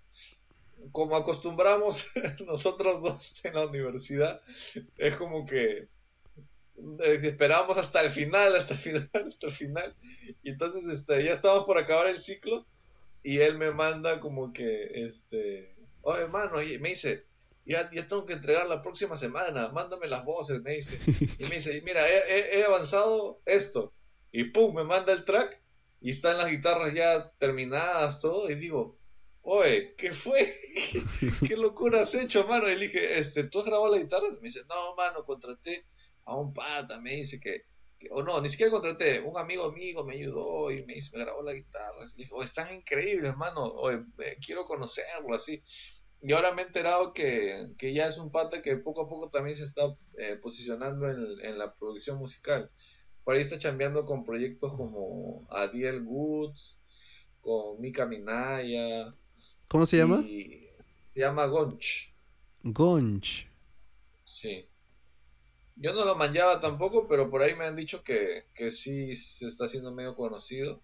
como 0.91 1.15
acostumbramos 1.15 2.07
nosotros 2.45 3.01
dos 3.01 3.43
en 3.45 3.55
la 3.55 3.65
universidad, 3.65 4.41
es 4.97 5.15
como 5.15 5.45
que 5.45 5.87
eh, 6.99 7.19
esperábamos 7.23 7.77
hasta 7.77 8.01
el 8.01 8.11
final, 8.11 8.55
hasta 8.57 8.73
el 8.73 8.79
final, 8.79 9.09
hasta 9.13 9.47
el 9.47 9.53
final. 9.53 9.95
Y 10.43 10.49
entonces 10.51 10.85
este, 10.87 11.23
ya 11.23 11.31
estábamos 11.31 11.65
por 11.65 11.77
acabar 11.77 12.07
el 12.07 12.19
ciclo 12.19 12.65
y 13.21 13.39
él 13.39 13.57
me 13.57 13.71
manda 13.71 14.19
como 14.19 14.51
que, 14.51 15.05
este, 15.05 15.73
oye, 16.01 16.23
hermano, 16.23 16.57
me 16.57 16.89
dice, 16.89 17.25
ya, 17.65 17.89
ya 17.91 18.05
tengo 18.07 18.25
que 18.25 18.33
entregar 18.33 18.67
la 18.67 18.81
próxima 18.81 19.15
semana, 19.15 19.69
mándame 19.69 20.07
las 20.07 20.25
voces, 20.25 20.61
me 20.61 20.73
dice. 20.73 20.99
Y 21.39 21.45
me 21.45 21.55
dice, 21.55 21.81
mira, 21.81 22.01
he, 22.07 22.63
avanzado 22.65 23.39
esto. 23.45 23.93
Y 24.31 24.45
pum, 24.45 24.75
me 24.75 24.83
manda 24.83 25.13
el 25.13 25.23
track 25.23 25.61
y 26.01 26.09
están 26.09 26.37
las 26.37 26.51
guitarras 26.51 26.93
ya 26.93 27.31
terminadas, 27.37 28.19
todo. 28.19 28.49
Y 28.49 28.55
digo, 28.55 28.97
oye, 29.43 29.95
¿qué 29.95 30.11
fue? 30.11 30.53
¿Qué, 31.47 31.57
locura 31.57 32.01
has 32.01 32.15
hecho, 32.15 32.47
mano? 32.47 32.69
Y 32.69 32.75
le 32.75 32.87
dije, 32.87 33.19
este, 33.19 33.43
¿tú 33.45 33.59
has 33.59 33.65
grabado 33.65 33.91
la 33.91 34.01
guitarra? 34.01 34.27
Y 34.29 34.35
me 34.35 34.41
dice, 34.41 34.61
no, 34.67 34.95
mano, 34.95 35.25
contraté 35.25 35.85
a 36.25 36.35
un 36.35 36.53
pata, 36.53 36.99
me 36.99 37.13
dice 37.13 37.39
que, 37.39 37.65
o 38.11 38.23
no, 38.23 38.41
ni 38.41 38.49
siquiera 38.49 38.71
contraté, 38.71 39.19
un 39.21 39.37
amigo 39.37 39.71
mío 39.71 40.03
me 40.03 40.13
ayudó 40.13 40.71
y 40.71 40.85
me, 40.85 40.95
me 40.95 41.19
grabó 41.19 41.43
la 41.43 41.53
guitarra. 41.53 42.05
Y 42.15 42.23
dije, 42.23 42.31
oye, 42.33 42.45
están 42.45 42.73
increíbles, 42.73 43.35
mano, 43.35 43.63
oye, 43.63 44.03
quiero 44.45 44.65
conocerlo, 44.65 45.35
así. 45.35 45.61
Y 46.21 46.31
ahora 46.31 46.53
me 46.53 46.61
he 46.61 46.65
enterado 46.65 47.13
que, 47.13 47.75
ya 47.79 48.07
es 48.07 48.17
un 48.17 48.31
pata 48.31 48.61
que 48.61 48.77
poco 48.77 49.01
a 49.01 49.09
poco 49.09 49.29
también 49.29 49.57
se 49.57 49.65
está 49.65 49.83
eh, 50.17 50.37
posicionando 50.41 51.09
en, 51.09 51.45
en 51.45 51.57
la 51.57 51.73
producción 51.75 52.17
musical. 52.17 52.71
Por 53.25 53.35
ahí 53.35 53.41
está 53.41 53.57
chambeando 53.57 54.05
con 54.05 54.23
proyectos 54.23 54.73
como 54.73 55.45
Adiel 55.49 56.01
Woods, 56.01 56.79
con 57.41 57.79
Mika 57.81 58.05
Minaya, 58.05 59.13
¿Cómo 59.73 59.87
se 59.87 59.97
llama? 59.97 60.21
se 60.21 61.19
llama 61.19 61.47
Gonch. 61.47 62.13
Gonch. 62.61 63.47
Sí. 64.23 64.67
Yo 65.75 65.95
no 65.95 66.05
lo 66.05 66.15
manjaba 66.15 66.59
tampoco, 66.59 67.07
pero 67.07 67.31
por 67.31 67.41
ahí 67.41 67.55
me 67.55 67.65
han 67.65 67.75
dicho 67.75 68.03
que, 68.03 68.45
que 68.53 68.69
sí 68.69 69.15
se 69.15 69.47
está 69.47 69.65
haciendo 69.65 69.91
medio 69.91 70.15
conocido. 70.15 70.79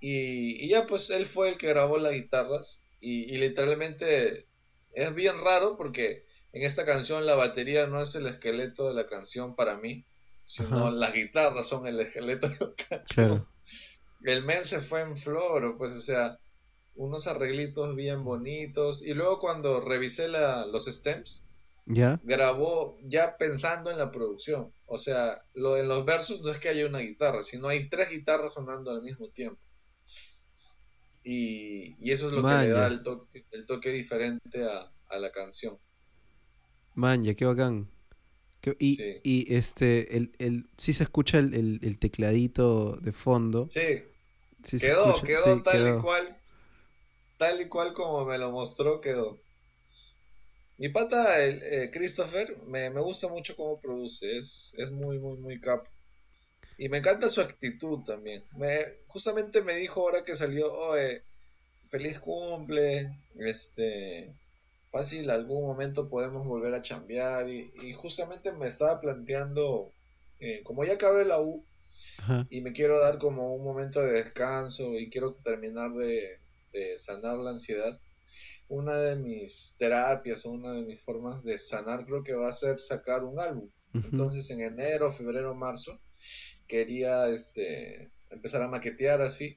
Y, 0.00 0.66
ya 0.68 0.88
pues 0.88 1.08
él 1.10 1.24
fue 1.24 1.50
el 1.50 1.56
que 1.56 1.68
grabó 1.68 1.98
las 1.98 2.14
guitarras. 2.14 2.82
Y, 2.98 3.36
literalmente 3.36 4.48
es 4.94 5.14
bien 5.14 5.36
raro 5.38 5.76
porque 5.76 6.24
en 6.52 6.64
esta 6.64 6.84
canción 6.84 7.26
la 7.26 7.36
batería 7.36 7.86
no 7.86 8.02
es 8.02 8.16
el 8.16 8.26
esqueleto 8.26 8.88
de 8.88 8.94
la 8.94 9.06
canción 9.06 9.54
para 9.54 9.76
mí, 9.76 10.04
sino 10.42 10.90
las 10.90 11.12
guitarras 11.12 11.68
son 11.68 11.86
el 11.86 12.00
esqueleto 12.00 12.48
de 12.48 12.56
la 12.58 12.74
canción. 12.74 13.46
El 14.24 14.42
men 14.42 14.64
se 14.64 14.80
fue 14.80 15.02
en 15.02 15.16
flor, 15.16 15.76
pues 15.78 15.92
o 15.92 16.00
sea, 16.00 16.40
unos 16.94 17.26
arreglitos 17.26 17.94
bien 17.96 18.24
bonitos. 18.24 19.02
Y 19.02 19.14
luego 19.14 19.40
cuando 19.40 19.80
revisé 19.80 20.28
la, 20.28 20.66
los 20.66 20.86
stems, 20.86 21.44
¿Ya? 21.86 22.20
grabó 22.22 22.96
ya 23.02 23.36
pensando 23.36 23.90
en 23.90 23.98
la 23.98 24.10
producción. 24.10 24.72
O 24.86 24.98
sea, 24.98 25.44
lo, 25.54 25.76
en 25.76 25.88
los 25.88 26.04
versos 26.04 26.42
no 26.42 26.50
es 26.50 26.58
que 26.58 26.68
haya 26.68 26.86
una 26.86 27.00
guitarra, 27.00 27.44
sino 27.44 27.68
hay 27.68 27.88
tres 27.88 28.10
guitarras 28.10 28.54
sonando 28.54 28.90
al 28.90 29.02
mismo 29.02 29.28
tiempo. 29.30 29.60
Y, 31.22 31.96
y 31.98 32.12
eso 32.12 32.26
es 32.28 32.32
lo 32.34 32.42
que 32.42 32.48
le 32.48 32.68
da 32.68 32.86
el 32.86 33.02
toque, 33.02 33.46
el 33.50 33.64
toque 33.64 33.90
diferente 33.90 34.64
a, 34.64 34.92
a 35.08 35.18
la 35.18 35.32
canción. 35.32 35.78
Man, 36.94 37.24
ya 37.24 37.34
qué 37.34 37.44
bacán. 37.46 37.90
y, 38.78 38.98
y, 39.22 39.54
este, 39.54 40.16
el, 40.16 40.32
el, 40.38 40.68
sí 40.76 40.92
se 40.92 41.02
escucha 41.02 41.38
el, 41.38 41.80
el, 41.82 41.98
tecladito 41.98 42.92
de 42.96 43.12
fondo. 43.12 43.68
Sí. 43.70 44.04
quedó, 44.78 45.20
quedó 45.22 45.62
tal 45.62 45.98
y 45.98 46.02
cual 46.02 46.33
tal 47.36 47.60
y 47.60 47.68
cual 47.68 47.92
como 47.92 48.24
me 48.24 48.38
lo 48.38 48.50
mostró 48.50 49.00
quedó. 49.00 49.40
Mi 50.76 50.88
pata, 50.88 51.42
el, 51.44 51.62
eh, 51.62 51.90
Christopher, 51.92 52.56
me, 52.66 52.88
gusta 53.00 53.28
mucho 53.28 53.54
cómo 53.54 53.80
produce, 53.80 54.38
es, 54.38 54.74
es 54.76 54.90
muy, 54.90 55.18
muy, 55.18 55.38
muy 55.38 55.60
capo. 55.60 55.88
Y 56.76 56.88
me 56.88 56.98
encanta 56.98 57.30
su 57.30 57.40
actitud 57.40 58.00
también. 58.04 58.44
Me, 58.56 58.84
justamente 59.06 59.62
me 59.62 59.76
dijo 59.76 60.00
ahora 60.00 60.24
que 60.24 60.34
salió, 60.34 60.74
feliz 61.86 62.18
cumple, 62.18 63.16
este, 63.38 64.34
fácil, 64.90 65.30
algún 65.30 65.64
momento 65.64 66.08
podemos 66.08 66.46
volver 66.46 66.74
a 66.74 66.82
chambear. 66.82 67.48
Y, 67.48 67.92
justamente 67.92 68.52
me 68.52 68.68
estaba 68.68 69.00
planteando, 69.00 69.92
eh, 70.40 70.62
como 70.64 70.84
ya 70.84 70.94
acabé 70.94 71.24
la 71.24 71.40
U, 71.40 71.64
y 72.50 72.60
me 72.60 72.72
quiero 72.72 72.98
dar 72.98 73.18
como 73.18 73.54
un 73.54 73.62
momento 73.62 74.00
de 74.00 74.12
descanso 74.12 74.94
y 74.98 75.08
quiero 75.08 75.34
terminar 75.44 75.92
de, 75.92 76.40
de 76.74 76.98
sanar 76.98 77.38
la 77.38 77.52
ansiedad, 77.52 77.98
una 78.68 78.98
de 78.98 79.16
mis 79.16 79.76
terapias 79.78 80.44
o 80.44 80.50
una 80.50 80.72
de 80.72 80.82
mis 80.82 81.00
formas 81.00 81.42
de 81.44 81.58
sanar 81.58 82.04
creo 82.04 82.22
que 82.22 82.34
va 82.34 82.48
a 82.48 82.52
ser 82.52 82.78
sacar 82.78 83.24
un 83.24 83.40
álbum. 83.40 83.70
Entonces 83.94 84.50
en 84.50 84.60
enero, 84.60 85.12
febrero, 85.12 85.54
marzo 85.54 86.00
quería 86.66 87.28
este, 87.28 88.10
empezar 88.28 88.60
a 88.62 88.68
maquetear 88.68 89.22
así 89.22 89.56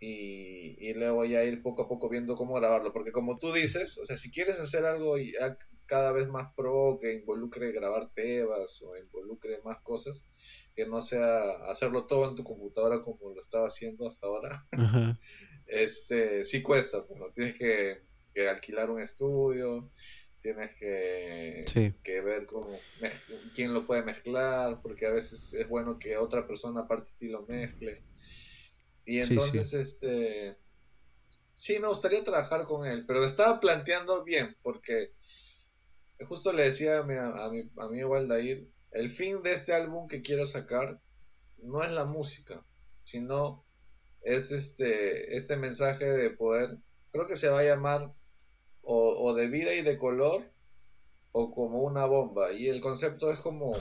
y, 0.00 0.76
y, 0.80 0.92
luego 0.94 1.24
ya 1.24 1.44
ir 1.44 1.62
poco 1.62 1.82
a 1.82 1.88
poco 1.88 2.08
viendo 2.08 2.36
cómo 2.36 2.54
grabarlo. 2.54 2.92
Porque 2.92 3.12
como 3.12 3.38
tú 3.38 3.52
dices, 3.52 3.96
o 3.98 4.04
sea, 4.04 4.16
si 4.16 4.30
quieres 4.32 4.58
hacer 4.58 4.84
algo 4.84 5.16
ya 5.18 5.56
cada 5.86 6.12
vez 6.12 6.28
más 6.28 6.52
pro, 6.54 6.98
que 7.00 7.14
involucre 7.14 7.72
grabar 7.72 8.10
temas 8.14 8.82
o 8.82 8.96
involucre 8.96 9.60
más 9.64 9.80
cosas, 9.82 10.26
que 10.74 10.86
no 10.86 11.02
sea 11.02 11.68
hacerlo 11.68 12.06
todo 12.06 12.28
en 12.28 12.36
tu 12.36 12.44
computadora 12.44 13.02
como 13.02 13.30
lo 13.30 13.40
estaba 13.40 13.66
haciendo 13.66 14.06
hasta 14.06 14.26
ahora, 14.26 14.62
este, 15.66 16.44
sí 16.44 16.62
cuesta, 16.62 17.04
pues, 17.04 17.20
tienes 17.34 17.54
que, 17.56 18.02
alquilar 18.48 18.90
un 18.90 19.00
estudio, 19.00 19.90
tienes 20.40 20.74
que, 20.74 21.94
que 22.02 22.20
ver 22.20 22.46
cómo, 22.46 22.76
quién 23.54 23.72
lo 23.72 23.86
puede 23.86 24.02
mezclar, 24.02 24.80
porque 24.82 25.06
a 25.06 25.10
veces 25.10 25.54
es 25.54 25.68
bueno 25.68 25.98
que 25.98 26.16
otra 26.16 26.46
persona 26.46 26.82
aparte 26.82 27.10
de 27.12 27.16
ti 27.18 27.28
lo 27.28 27.46
mezcle. 27.46 28.02
Y 29.06 29.20
entonces, 29.20 29.72
este, 29.74 30.56
sí, 31.54 31.78
me 31.78 31.88
gustaría 31.88 32.24
trabajar 32.24 32.64
con 32.64 32.86
él, 32.86 33.04
pero 33.06 33.24
estaba 33.24 33.60
planteando 33.60 34.24
bien, 34.24 34.56
porque 34.62 35.12
justo 36.26 36.52
le 36.52 36.64
decía 36.64 36.98
a 36.98 37.02
mi, 37.04 37.14
a 37.14 37.48
mi 37.50 37.70
amigo 37.76 38.16
Aldair, 38.16 38.68
el 38.90 39.10
fin 39.10 39.42
de 39.42 39.52
este 39.52 39.74
álbum 39.74 40.08
que 40.08 40.22
quiero 40.22 40.46
sacar 40.46 41.00
no 41.58 41.82
es 41.82 41.90
la 41.90 42.04
música, 42.04 42.64
sino 43.02 43.64
es 44.24 44.50
este, 44.50 45.36
este 45.36 45.56
mensaje 45.56 46.06
de 46.06 46.30
poder, 46.30 46.78
creo 47.12 47.26
que 47.26 47.36
se 47.36 47.48
va 47.48 47.60
a 47.60 47.64
llamar 47.64 48.12
o, 48.82 49.34
de 49.34 49.48
vida 49.48 49.74
y 49.74 49.82
de 49.82 49.98
color 49.98 50.50
o 51.32 51.54
como 51.54 51.80
una 51.82 52.04
bomba. 52.06 52.52
Y 52.52 52.68
el 52.68 52.80
concepto 52.80 53.30
es 53.32 53.38
como 53.38 53.74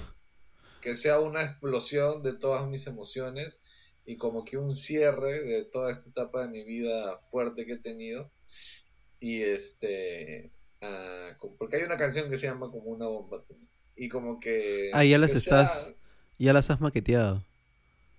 que 0.81 0.95
sea 0.95 1.19
una 1.19 1.43
explosión 1.43 2.23
de 2.23 2.33
todas 2.33 2.67
mis 2.67 2.87
emociones 2.87 3.61
y 4.05 4.17
como 4.17 4.43
que 4.43 4.57
un 4.57 4.71
cierre 4.71 5.41
de 5.41 5.63
toda 5.63 5.91
esta 5.91 6.09
etapa 6.09 6.41
de 6.41 6.49
mi 6.49 6.63
vida 6.63 7.17
fuerte 7.19 7.65
que 7.65 7.73
he 7.73 7.77
tenido. 7.77 8.29
Y 9.19 9.41
este, 9.43 10.51
ah, 10.81 11.37
porque 11.57 11.77
hay 11.77 11.83
una 11.83 11.97
canción 11.97 12.29
que 12.29 12.37
se 12.37 12.47
llama 12.47 12.69
como 12.71 12.91
una 12.91 13.07
bomba. 13.07 13.43
Y 13.95 14.09
como 14.09 14.39
que... 14.39 14.89
Ah, 14.93 15.05
ya 15.05 15.17
las 15.17 15.35
estás, 15.35 15.93
ya 16.37 16.51
las 16.51 16.69
has 16.69 16.81
maqueteado. 16.81 17.43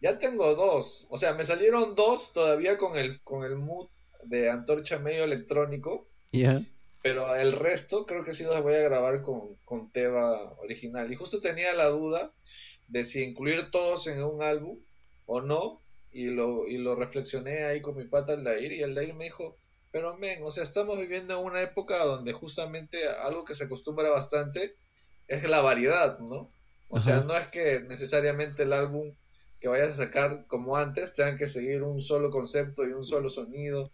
Ya 0.00 0.18
tengo 0.18 0.54
dos. 0.54 1.06
O 1.10 1.18
sea, 1.18 1.34
me 1.34 1.44
salieron 1.44 1.94
dos 1.94 2.32
todavía 2.32 2.76
con 2.78 2.98
el, 2.98 3.20
con 3.22 3.44
el 3.44 3.56
mood 3.56 3.88
de 4.24 4.50
antorcha 4.50 4.98
medio 4.98 5.24
electrónico. 5.24 6.06
Ya. 6.32 6.60
Pero 7.02 7.34
el 7.34 7.52
resto 7.52 8.06
creo 8.06 8.24
que 8.24 8.32
sí 8.32 8.44
los 8.44 8.62
voy 8.62 8.74
a 8.74 8.82
grabar 8.82 9.22
con, 9.22 9.56
con 9.64 9.90
Teba 9.90 10.52
original. 10.62 11.12
Y 11.12 11.16
justo 11.16 11.40
tenía 11.40 11.72
la 11.74 11.88
duda 11.88 12.32
de 12.88 13.04
si 13.04 13.22
incluir 13.22 13.70
todos 13.70 14.06
en 14.06 14.22
un 14.22 14.42
álbum 14.42 14.78
o 15.26 15.40
no. 15.40 15.80
Y 16.12 16.26
lo, 16.26 16.68
y 16.68 16.78
lo 16.78 16.94
reflexioné 16.94 17.64
ahí 17.64 17.80
con 17.80 17.96
mi 17.96 18.04
pata 18.04 18.34
Aldair. 18.34 18.72
Y 18.72 18.82
Aldair 18.82 19.14
me 19.14 19.24
dijo, 19.24 19.56
pero 19.94 20.16
men, 20.16 20.42
o 20.42 20.50
sea, 20.50 20.62
estamos 20.62 20.98
viviendo 20.98 21.38
en 21.38 21.44
una 21.44 21.62
época 21.62 22.04
donde 22.04 22.32
justamente 22.32 23.06
algo 23.08 23.44
que 23.44 23.54
se 23.54 23.64
acostumbra 23.64 24.10
bastante 24.10 24.74
es 25.28 25.44
la 25.48 25.60
variedad, 25.60 26.18
¿no? 26.18 26.50
O 26.88 27.00
sea, 27.00 27.20
no 27.20 27.36
es 27.36 27.48
que 27.48 27.80
necesariamente 27.80 28.64
el 28.64 28.72
álbum 28.72 29.12
que 29.64 29.68
vayas 29.68 29.98
a 29.98 30.04
sacar 30.04 30.44
como 30.46 30.76
antes 30.76 31.14
tengan 31.14 31.38
que 31.38 31.48
seguir 31.48 31.84
un 31.84 32.02
solo 32.02 32.30
concepto 32.30 32.86
y 32.86 32.92
un 32.92 33.06
solo 33.06 33.30
sonido. 33.30 33.90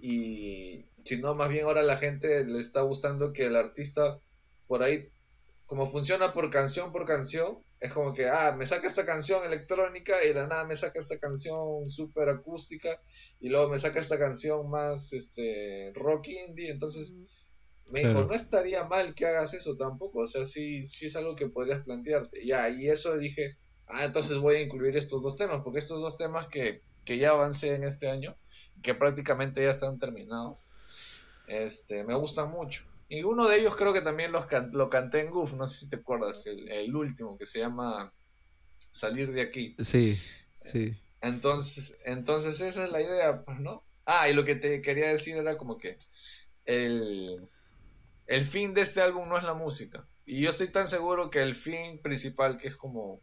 Y 0.00 0.86
si 1.04 1.18
no 1.18 1.34
más 1.34 1.50
bien 1.50 1.66
ahora 1.66 1.82
la 1.82 1.98
gente 1.98 2.42
le 2.46 2.58
está 2.58 2.80
gustando 2.80 3.34
que 3.34 3.44
el 3.44 3.54
artista 3.54 4.18
por 4.66 4.82
ahí 4.82 5.10
como 5.66 5.84
funciona 5.84 6.32
por 6.32 6.50
canción 6.50 6.90
por 6.90 7.04
canción 7.04 7.58
es 7.80 7.92
como 7.92 8.14
que 8.14 8.30
ah 8.30 8.54
me 8.56 8.64
saca 8.64 8.86
esta 8.86 9.04
canción 9.04 9.44
electrónica 9.44 10.24
y 10.24 10.28
de 10.28 10.46
nada 10.46 10.64
me 10.64 10.74
saca 10.74 10.98
esta 10.98 11.18
canción 11.18 11.90
súper 11.90 12.30
acústica 12.30 12.88
y 13.40 13.50
luego 13.50 13.68
me 13.68 13.78
saca 13.78 14.00
esta 14.00 14.18
canción 14.18 14.70
más 14.70 15.12
este 15.12 15.92
rock 15.96 16.28
indie. 16.28 16.70
Entonces 16.70 17.14
me 17.90 18.00
dijo, 18.00 18.24
no 18.24 18.32
estaría 18.32 18.84
mal 18.84 19.14
que 19.14 19.26
hagas 19.26 19.52
eso 19.52 19.76
tampoco, 19.76 20.20
o 20.20 20.26
sea, 20.26 20.46
sí, 20.46 20.82
sí 20.84 21.06
es 21.06 21.16
algo 21.16 21.36
que 21.36 21.48
podrías 21.48 21.84
plantearte. 21.84 22.46
Ya, 22.46 22.70
y 22.70 22.88
eso 22.88 23.18
dije, 23.18 23.58
ah, 23.92 24.04
entonces 24.04 24.38
voy 24.38 24.56
a 24.56 24.60
incluir 24.60 24.96
estos 24.96 25.22
dos 25.22 25.36
temas, 25.36 25.60
porque 25.62 25.78
estos 25.78 26.00
dos 26.00 26.16
temas 26.16 26.46
que, 26.48 26.82
ya 27.06 27.30
avancé 27.30 27.74
en 27.74 27.82
este 27.82 28.08
año, 28.08 28.36
que 28.82 28.94
prácticamente 28.94 29.64
ya 29.64 29.70
están 29.70 29.98
terminados, 29.98 30.64
este, 31.48 32.04
me 32.04 32.14
gustan 32.14 32.50
mucho. 32.50 32.84
Y 33.08 33.24
uno 33.24 33.48
de 33.48 33.58
ellos 33.58 33.74
creo 33.74 33.92
que 33.92 34.00
también 34.00 34.30
los 34.30 34.46
lo 34.72 34.88
canté 34.88 35.20
en 35.20 35.32
Goof, 35.32 35.54
no 35.54 35.66
sé 35.66 35.80
si 35.80 35.90
te 35.90 35.96
acuerdas, 35.96 36.46
el, 36.46 36.94
último, 36.94 37.36
que 37.36 37.46
se 37.46 37.58
llama 37.58 38.12
Salir 38.78 39.32
de 39.32 39.42
aquí. 39.42 39.74
Sí, 39.80 40.16
sí. 40.64 40.96
Entonces, 41.20 41.98
entonces 42.04 42.60
esa 42.60 42.84
es 42.84 42.92
la 42.92 43.02
idea, 43.02 43.44
pues, 43.44 43.58
¿no? 43.58 43.82
Ah, 44.06 44.28
y 44.28 44.32
lo 44.32 44.44
que 44.44 44.54
te 44.54 44.80
quería 44.80 45.08
decir 45.08 45.36
era 45.36 45.58
como 45.58 45.78
que 45.78 45.98
el, 46.64 47.48
el 48.26 48.46
fin 48.46 48.72
de 48.72 48.82
este 48.82 49.00
álbum 49.00 49.28
no 49.28 49.36
es 49.36 49.42
la 49.42 49.54
música. 49.54 50.06
Y 50.24 50.42
yo 50.42 50.50
estoy 50.50 50.68
tan 50.68 50.86
seguro 50.86 51.30
que 51.30 51.42
el 51.42 51.56
fin 51.56 52.00
principal, 52.00 52.56
que 52.56 52.68
es 52.68 52.76
como 52.76 53.20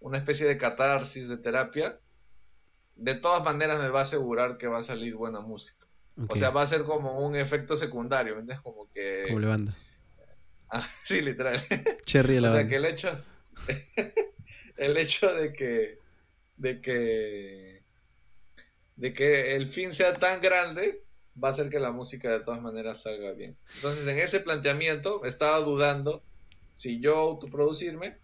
una 0.00 0.18
especie 0.18 0.46
de 0.46 0.58
catarsis, 0.58 1.28
de 1.28 1.36
terapia, 1.36 1.98
de 2.96 3.14
todas 3.14 3.42
maneras 3.44 3.80
me 3.80 3.88
va 3.88 4.00
a 4.00 4.02
asegurar 4.02 4.58
que 4.58 4.66
va 4.66 4.78
a 4.78 4.82
salir 4.82 5.14
buena 5.14 5.40
música. 5.40 5.86
O 6.28 6.36
sea, 6.36 6.50
va 6.50 6.62
a 6.62 6.66
ser 6.66 6.82
como 6.82 7.26
un 7.26 7.34
efecto 7.34 7.76
secundario, 7.76 8.34
¿me 8.34 8.40
entiendes? 8.40 8.62
Como 8.62 8.90
que... 8.92 9.24
Como 9.28 9.40
la 9.40 9.48
banda. 9.48 9.74
Ah, 10.72 10.86
sí, 11.04 11.20
literal. 11.20 11.60
Cherry 12.06 12.38
la 12.38 12.46
O 12.46 12.50
sea, 12.52 12.60
banda. 12.60 12.70
que 12.70 12.76
el 12.76 12.84
hecho... 12.84 13.24
el 14.76 14.96
hecho 14.96 15.34
de 15.34 15.52
que... 15.52 15.98
De 16.56 16.80
que... 16.80 17.82
De 18.94 19.12
que 19.12 19.56
el 19.56 19.66
fin 19.66 19.92
sea 19.92 20.14
tan 20.14 20.40
grande 20.40 21.02
va 21.42 21.48
a 21.48 21.50
hacer 21.50 21.70
que 21.70 21.80
la 21.80 21.90
música 21.90 22.30
de 22.30 22.40
todas 22.40 22.62
maneras 22.62 23.02
salga 23.02 23.32
bien. 23.32 23.56
Entonces, 23.76 24.06
en 24.06 24.18
ese 24.20 24.38
planteamiento 24.38 25.24
estaba 25.24 25.58
dudando 25.58 26.22
si 26.72 27.00
yo 27.00 27.16
autoproducirme 27.16 28.16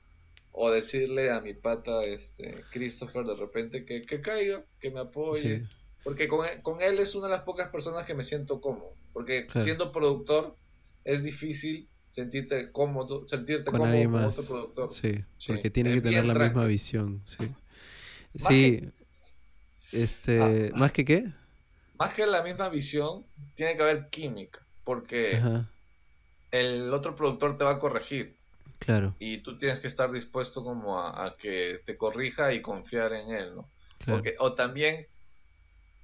o 0.58 0.70
decirle 0.70 1.30
a 1.30 1.40
mi 1.40 1.54
pata 1.54 2.04
este 2.04 2.68
Christopher 2.70 3.24
de 3.26 3.36
repente 3.36 3.84
que, 3.84 4.02
que 4.02 4.20
caiga, 4.22 4.66
que 4.80 4.90
me 4.90 5.00
apoye. 5.00 5.54
Sí, 5.58 5.68
Porque 6.02 6.28
con, 6.28 6.46
él- 6.46 6.62
con 6.62 6.80
él 6.82 6.98
es 7.00 7.14
una 7.14 7.26
de 7.28 7.32
las 7.34 7.42
pocas 7.44 7.68
personas 7.70 8.06
que 8.06 8.14
me 8.14 8.24
siento 8.24 8.60
cómodo. 8.60 8.98
Porque 9.12 9.52
Claro. 9.52 9.56
siendo 9.58 9.92
productor 9.92 10.58
es 11.04 11.22
difícil 11.22 11.90
sentirte 12.08 12.72
cómodo, 12.72 13.26
sentirte 13.28 13.72
Con 13.72 13.76
cómodo 13.76 14.08
como 14.08 14.26
otro 14.28 14.46
productor. 14.46 14.90
sí, 14.90 15.24
Sí, 15.38 15.52
porque 15.52 15.70
tiene 15.70 15.92
es 15.92 15.94
que 15.94 16.02
tener 16.02 16.24
la 16.24 16.34
misma 16.34 16.64
visión, 16.66 17.22
sí. 17.26 17.54
Más 18.38 18.54
Sí, 18.54 18.80
este, 19.92 20.72
Ah, 20.72 20.76
¿más 20.76 20.92
que 20.92 21.04
qué? 21.04 21.32
Más 21.98 22.14
que 22.14 22.26
la 22.26 22.42
misma 22.42 22.68
visión, 22.68 23.26
tiene 23.54 23.76
que 23.76 23.82
haber 23.82 24.08
química. 24.10 24.66
Porque 24.84 25.50
Ajá, 25.50 25.70
el 26.50 26.92
otro 26.92 27.14
productor 27.16 27.56
te 27.58 27.64
va 27.64 27.72
a 27.72 27.78
corregir. 27.78 28.40
Claro, 28.78 29.16
Y 29.18 29.42
tú 29.42 29.58
tienes 29.58 29.80
que 29.80 29.86
estar 29.88 30.10
dispuesto 30.12 30.62
como 30.64 31.00
a, 31.00 31.26
a 31.26 31.36
que 31.36 31.80
te 31.86 31.96
corrija 31.96 32.52
y 32.54 32.62
confiar 32.62 33.12
en 33.14 33.30
él, 33.30 33.54
¿no? 33.56 33.72
claro. 33.98 34.22
Porque- 34.22 34.36
o 34.38 34.54
también 34.54 35.08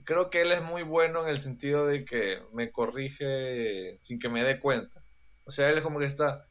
creo 0.05 0.31
que 0.31 0.43
él 0.43 0.53
es 0.53 0.63
muy 0.63 0.83
bueno 0.83 1.23
en 1.23 1.29
el 1.29 1.39
sentido 1.39 1.87
de 1.87 2.05
que 2.05 2.43
me 2.53 2.71
corrige 2.73 3.97
sin 3.99 4.19
que 4.19 4.29
me 4.29 4.43
dé 4.45 4.61
cuenta. 4.61 5.05
O 5.45 5.51
sea, 5.51 5.71
él 5.71 5.77
es 5.79 5.83
como 5.83 5.99
que 5.99 6.07
está, 6.07 6.49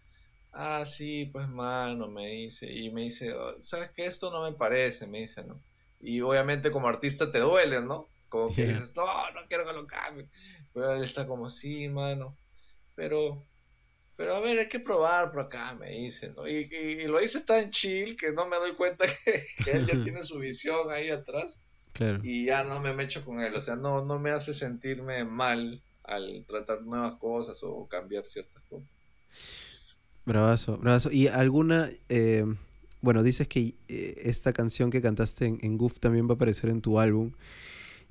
ah, 0.53 0.85
sí, 0.85 1.27
pues 1.33 1.47
mano, 1.49 2.09
me 2.09 2.27
dice, 2.29 2.71
y 2.71 2.91
me 2.91 3.03
dice, 3.03 3.33
"Oh, 3.33 3.55
¿sabes 3.61 3.91
qué? 3.95 4.05
Esto 4.05 4.31
no 4.31 4.43
me 4.43 4.57
parece, 4.57 5.07
me 5.07 5.19
dice, 5.19 5.43
¿no? 5.43 5.63
Y 5.99 6.21
obviamente 6.21 6.71
como 6.71 6.87
artista 6.87 7.31
te 7.31 7.39
duele, 7.39 7.81
¿no? 7.81 8.11
Como 8.29 8.55
que 8.55 8.63
Yeah. 8.63 8.67
dices, 8.67 8.93
no, 8.95 9.05
no 9.31 9.47
quiero 9.49 9.65
que 9.65 9.73
lo 9.73 9.87
cambie. 9.87 10.29
Pero 10.73 10.93
él 10.93 11.03
está 11.03 11.27
como, 11.27 11.49
sí, 11.49 11.89
mano, 11.89 12.39
pero... 12.95 13.47
Pero 14.21 14.35
a 14.35 14.39
ver, 14.39 14.59
hay 14.59 14.69
que 14.69 14.79
probar 14.79 15.31
por 15.31 15.41
acá, 15.41 15.73
me 15.75 15.89
dice, 15.91 16.31
¿no? 16.35 16.47
Y, 16.47 16.69
y- 16.71 17.03
y 17.03 17.05
lo 17.07 17.19
dice 17.19 17.41
tan 17.41 17.71
chill 17.71 18.15
que 18.15 18.31
no 18.33 18.47
me 18.47 18.57
doy 18.57 18.73
cuenta 18.75 19.05
que, 19.07 19.43
que 19.63 19.71
él 19.77 19.85
ya 19.87 19.95
tiene 20.01 20.21
su 20.23 20.37
visión 20.39 20.91
ahí 20.91 21.09
atrás 21.09 21.63
Claro. 21.93 22.19
y 22.23 22.45
ya 22.45 22.63
no 22.63 22.79
me 22.81 22.93
mecho 22.93 23.25
con 23.25 23.39
él. 23.41 23.53
O 23.55 23.61
sea, 23.61 23.75
no, 23.75 24.05
no 24.05 24.19
me 24.19 24.31
hace 24.31 24.53
sentirme 24.53 25.25
mal 25.25 25.83
al 26.03 26.45
tratar 26.47 26.83
nuevas 26.83 27.17
cosas 27.19 27.59
o 27.63 27.87
cambiar 27.87 28.25
ciertas 28.25 28.63
cosas. 28.69 28.89
Bravazo, 30.25 30.77
bravazo. 30.77 31.11
¿Y 31.11 31.27
alguna, 31.27 31.89
eh, 32.09 32.45
bueno, 33.01 33.23
dices 33.23 33.47
que 33.47 33.75
eh, 33.87 34.15
esta 34.23 34.53
canción 34.53 34.91
que 34.91 35.01
cantaste 35.01 35.47
en, 35.47 35.57
en 35.61 35.77
Goof 35.77 35.99
también 35.99 36.27
va 36.27 36.33
a 36.33 36.35
aparecer 36.35 36.69
en 36.69 36.81
tu 36.81 36.99
álbum, 36.99 37.33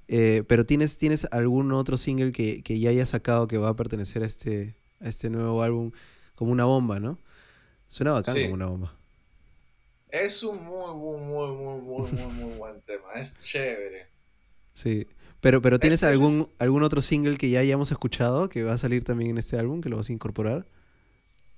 eh, 0.08 0.44
pero 0.48 0.66
¿tienes, 0.66 0.98
¿tienes 0.98 1.26
algún 1.32 1.72
otro 1.72 1.96
single 1.98 2.32
que, 2.32 2.62
que 2.62 2.80
ya 2.80 2.90
hayas 2.90 3.10
sacado 3.10 3.48
que 3.48 3.58
va 3.58 3.70
a 3.70 3.76
pertenecer 3.76 4.22
a 4.24 4.26
este, 4.26 4.76
este 5.00 5.30
nuevo 5.30 5.62
álbum 5.62 5.92
como 6.34 6.52
una 6.52 6.64
bomba, 6.64 7.00
¿no? 7.00 7.18
Suena 7.88 8.12
bacán 8.12 8.34
Sí. 8.34 8.42
como 8.42 8.54
una 8.54 8.66
bomba. 8.66 8.94
Es 10.10 10.42
un 10.42 10.64
muy, 10.64 10.94
muy, 10.94 11.20
muy, 11.20 11.52
muy, 11.52 11.80
muy, 11.80 12.10
muy, 12.12 12.32
muy 12.32 12.58
buen 12.58 12.80
tema. 12.82 13.12
Es 13.14 13.38
chévere. 13.38 14.08
Sí. 14.72 15.06
Pero, 15.40 15.62
pero 15.62 15.78
¿tienes 15.78 16.02
Este 16.02 16.06
es- 16.06 16.12
algún, 16.18 16.50
algún 16.58 16.82
otro 16.82 17.00
single 17.02 17.38
que 17.38 17.48
ya 17.50 17.60
hayamos 17.60 17.90
escuchado 17.90 18.48
que 18.48 18.62
va 18.64 18.72
a 18.74 18.78
salir 18.78 19.04
también 19.04 19.30
en 19.30 19.38
este 19.38 19.58
álbum, 19.58 19.80
que 19.80 19.88
lo 19.88 19.96
vas 19.96 20.08
a 20.08 20.12
incorporar? 20.12 20.66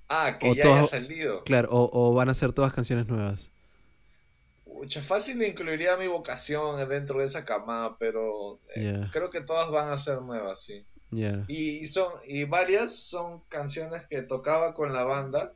Ah, 0.09 0.37
que 0.39 0.51
O 0.51 0.53
ya 0.53 0.63
haya 0.79 0.83
salido. 0.83 1.43
Claro, 1.43 1.69
o, 1.71 1.89
o 1.91 2.13
van 2.13 2.29
a 2.29 2.33
ser 2.33 2.53
todas 2.53 2.71
canciones 2.73 3.07
nuevas. 3.07 3.49
Pucha, 4.65 5.01
fácil 5.01 5.41
incluiría 5.43 5.95
mi 5.97 6.07
vocación 6.07 6.87
dentro 6.89 7.19
de 7.19 7.25
esa 7.25 7.45
camada, 7.45 7.97
pero 7.97 8.59
eh, 8.75 9.07
creo 9.11 9.29
que 9.29 9.41
todas 9.41 9.71
van 9.71 9.89
a 9.91 9.97
ser 9.97 10.21
nuevas, 10.21 10.61
sí. 10.61 10.83
Y, 11.47 11.85
son, 11.85 12.11
y 12.27 12.43
varias 12.45 12.95
son 12.95 13.41
canciones 13.49 14.03
que 14.09 14.21
tocaba 14.21 14.73
con 14.73 14.93
la 14.93 15.03
banda 15.03 15.53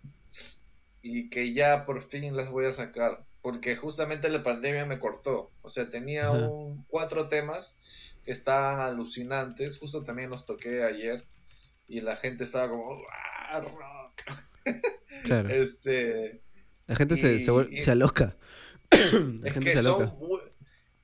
y 1.01 1.29
que 1.29 1.53
ya 1.53 1.85
por 1.85 2.01
fin 2.01 2.35
las 2.35 2.49
voy 2.49 2.65
a 2.65 2.71
sacar. 2.71 3.25
Porque 3.41 3.75
justamente 3.75 4.29
la 4.29 4.43
pandemia 4.43 4.85
me 4.85 4.99
cortó. 4.99 5.51
O 5.61 5.69
sea, 5.69 5.89
tenía 5.89 6.31
un, 6.31 6.83
cuatro 6.89 7.29
temas 7.29 7.77
que 8.23 8.31
estaban 8.31 8.79
alucinantes. 8.81 9.77
Justo 9.77 10.03
también 10.03 10.29
los 10.29 10.45
toqué 10.45 10.83
ayer. 10.83 11.25
Y 11.87 12.01
la 12.01 12.17
gente 12.17 12.43
estaba 12.43 12.69
como, 12.69 13.01
¡ah, 13.49 13.61
rock! 13.61 14.21
Claro. 15.23 15.49
Este, 15.49 16.41
La 16.85 16.95
gente 16.95 17.15
se, 17.17 17.39
se, 17.39 17.51
y- 17.71 17.79
se 17.79 17.91
aloca. 17.91 18.35
La 18.91 19.47
es 19.47 19.53
gente 19.53 19.59
que 19.61 19.71
se 19.71 19.79
aloca. 19.79 20.07
son 20.07 20.19
muy, 20.19 20.39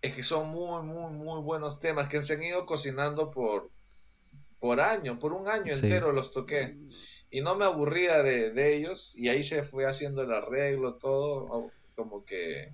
es 0.01 0.13
que 0.13 0.23
son 0.23 0.49
muy, 0.49 0.83
muy, 0.83 1.11
muy 1.13 1.41
buenos 1.41 1.79
temas 1.79 2.09
que 2.09 2.21
se 2.21 2.33
han 2.33 2.43
ido 2.43 2.65
cocinando 2.65 3.31
por, 3.31 3.71
por 4.63 4.79
año, 4.79 5.19
por 5.19 5.33
un 5.33 5.49
año 5.49 5.75
Sí. 5.75 5.81
entero 5.87 6.13
los 6.13 6.31
toqué. 6.31 6.77
Y 7.29 7.41
no 7.41 7.55
me 7.57 7.65
aburría 7.65 8.23
de, 8.23 8.49
de 8.51 8.77
ellos. 8.77 9.11
Y 9.13 9.27
ahí 9.27 9.43
se 9.43 9.61
fue 9.61 9.85
haciendo 9.85 10.21
el 10.21 10.31
arreglo, 10.31 10.95
todo, 10.95 11.69
como 11.97 12.23
que 12.23 12.71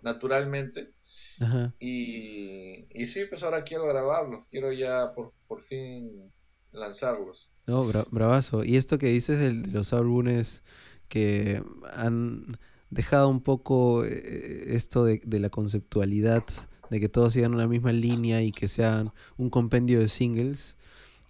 naturalmente. 0.00 0.94
Ajá. 1.40 1.74
Y, 1.78 2.86
y 2.98 3.04
sí, 3.06 3.26
pues 3.28 3.42
ahora 3.42 3.62
quiero 3.62 3.86
grabarlos. 3.86 4.46
Quiero 4.50 4.72
ya 4.72 5.12
por, 5.14 5.34
por 5.46 5.60
fin 5.60 6.32
lanzarlos. 6.72 7.50
No, 7.66 7.84
bra- 7.86 8.06
bravazo. 8.10 8.64
Y 8.64 8.78
esto 8.78 8.96
que 8.96 9.08
dices 9.08 9.38
de, 9.38 9.52
los 9.70 9.92
álbumes 9.92 10.62
que 11.08 11.62
han 11.92 12.58
dejado 12.88 13.28
un 13.28 13.42
poco 13.42 14.02
eh, 14.06 14.64
esto 14.74 15.04
de, 15.04 15.20
de 15.26 15.40
la 15.40 15.50
conceptualidad, 15.50 16.42
de 16.88 17.00
que 17.00 17.10
todos 17.10 17.34
sigan 17.34 17.52
una 17.54 17.68
misma 17.68 17.92
línea 17.92 18.40
y 18.42 18.50
que 18.50 18.66
sean 18.66 19.12
un 19.36 19.50
compendio 19.50 20.00
de 20.00 20.08
singles, 20.08 20.76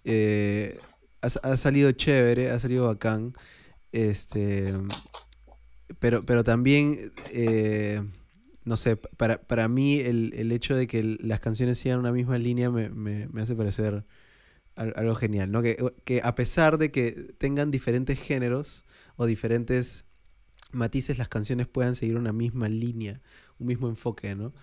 eh, 0.05 0.79
ha, 1.21 1.27
ha 1.51 1.57
salido 1.57 1.91
chévere, 1.91 2.51
ha 2.51 2.59
salido 2.59 2.85
bacán. 2.87 3.33
Este, 3.91 4.73
pero, 5.99 6.23
pero 6.25 6.43
también, 6.43 7.13
eh, 7.31 8.01
no 8.65 8.77
sé, 8.77 8.95
pa- 8.97 9.09
para, 9.17 9.41
para 9.41 9.67
mí 9.67 9.99
el, 9.99 10.33
el 10.35 10.51
hecho 10.51 10.75
de 10.75 10.87
que 10.87 11.03
las 11.03 11.39
canciones 11.39 11.77
sigan 11.79 11.99
una 11.99 12.11
misma 12.11 12.37
línea 12.37 12.69
me, 12.69 12.89
me- 12.89 13.27
me 13.27 13.41
hace 13.41 13.55
parecer 13.55 14.05
al- 14.75 14.93
algo 14.97 15.15
genial, 15.15 15.51
¿no? 15.51 15.61
Que, 15.61 15.77
que 16.05 16.21
a 16.23 16.35
pesar 16.35 16.77
de 16.77 16.91
que 16.91 17.11
tengan 17.37 17.71
diferentes 17.71 18.19
géneros 18.19 18.85
o 19.17 19.25
diferentes 19.25 20.05
matices, 20.71 21.17
las 21.19 21.29
canciones 21.29 21.67
puedan 21.67 21.95
seguir 21.95 22.17
una 22.17 22.33
misma 22.33 22.69
línea, 22.69 23.21
un 23.59 23.67
mismo 23.67 23.89
enfoque, 23.89 24.35
¿no? 24.35 24.53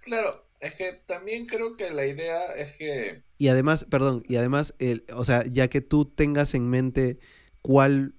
Claro, 0.00 0.47
es 0.60 0.74
que 0.74 0.92
también 1.06 1.46
creo 1.46 1.76
que 1.76 1.90
la 1.90 2.06
idea 2.06 2.54
es 2.56 2.76
que 2.76 3.22
Y 3.38 3.48
además, 3.48 3.86
perdón, 3.88 4.22
y 4.28 4.36
además, 4.36 4.74
el, 4.78 5.04
o 5.14 5.24
sea, 5.24 5.44
ya 5.46 5.68
que 5.68 5.80
tú 5.80 6.04
tengas 6.06 6.54
en 6.54 6.68
mente 6.68 7.18
cuál, 7.62 8.14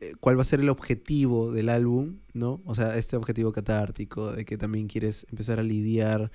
eh, 0.00 0.14
cuál 0.20 0.38
va 0.38 0.42
a 0.42 0.46
ser 0.46 0.60
el 0.60 0.70
objetivo 0.70 1.52
del 1.52 1.68
álbum, 1.70 2.20
¿no? 2.34 2.62
O 2.66 2.74
sea, 2.74 2.96
este 2.98 3.16
objetivo 3.16 3.52
catártico, 3.52 4.32
de 4.32 4.44
que 4.46 4.58
también 4.58 4.88
quieres 4.88 5.26
empezar 5.30 5.60
a 5.60 5.64
lidiar 5.64 6.32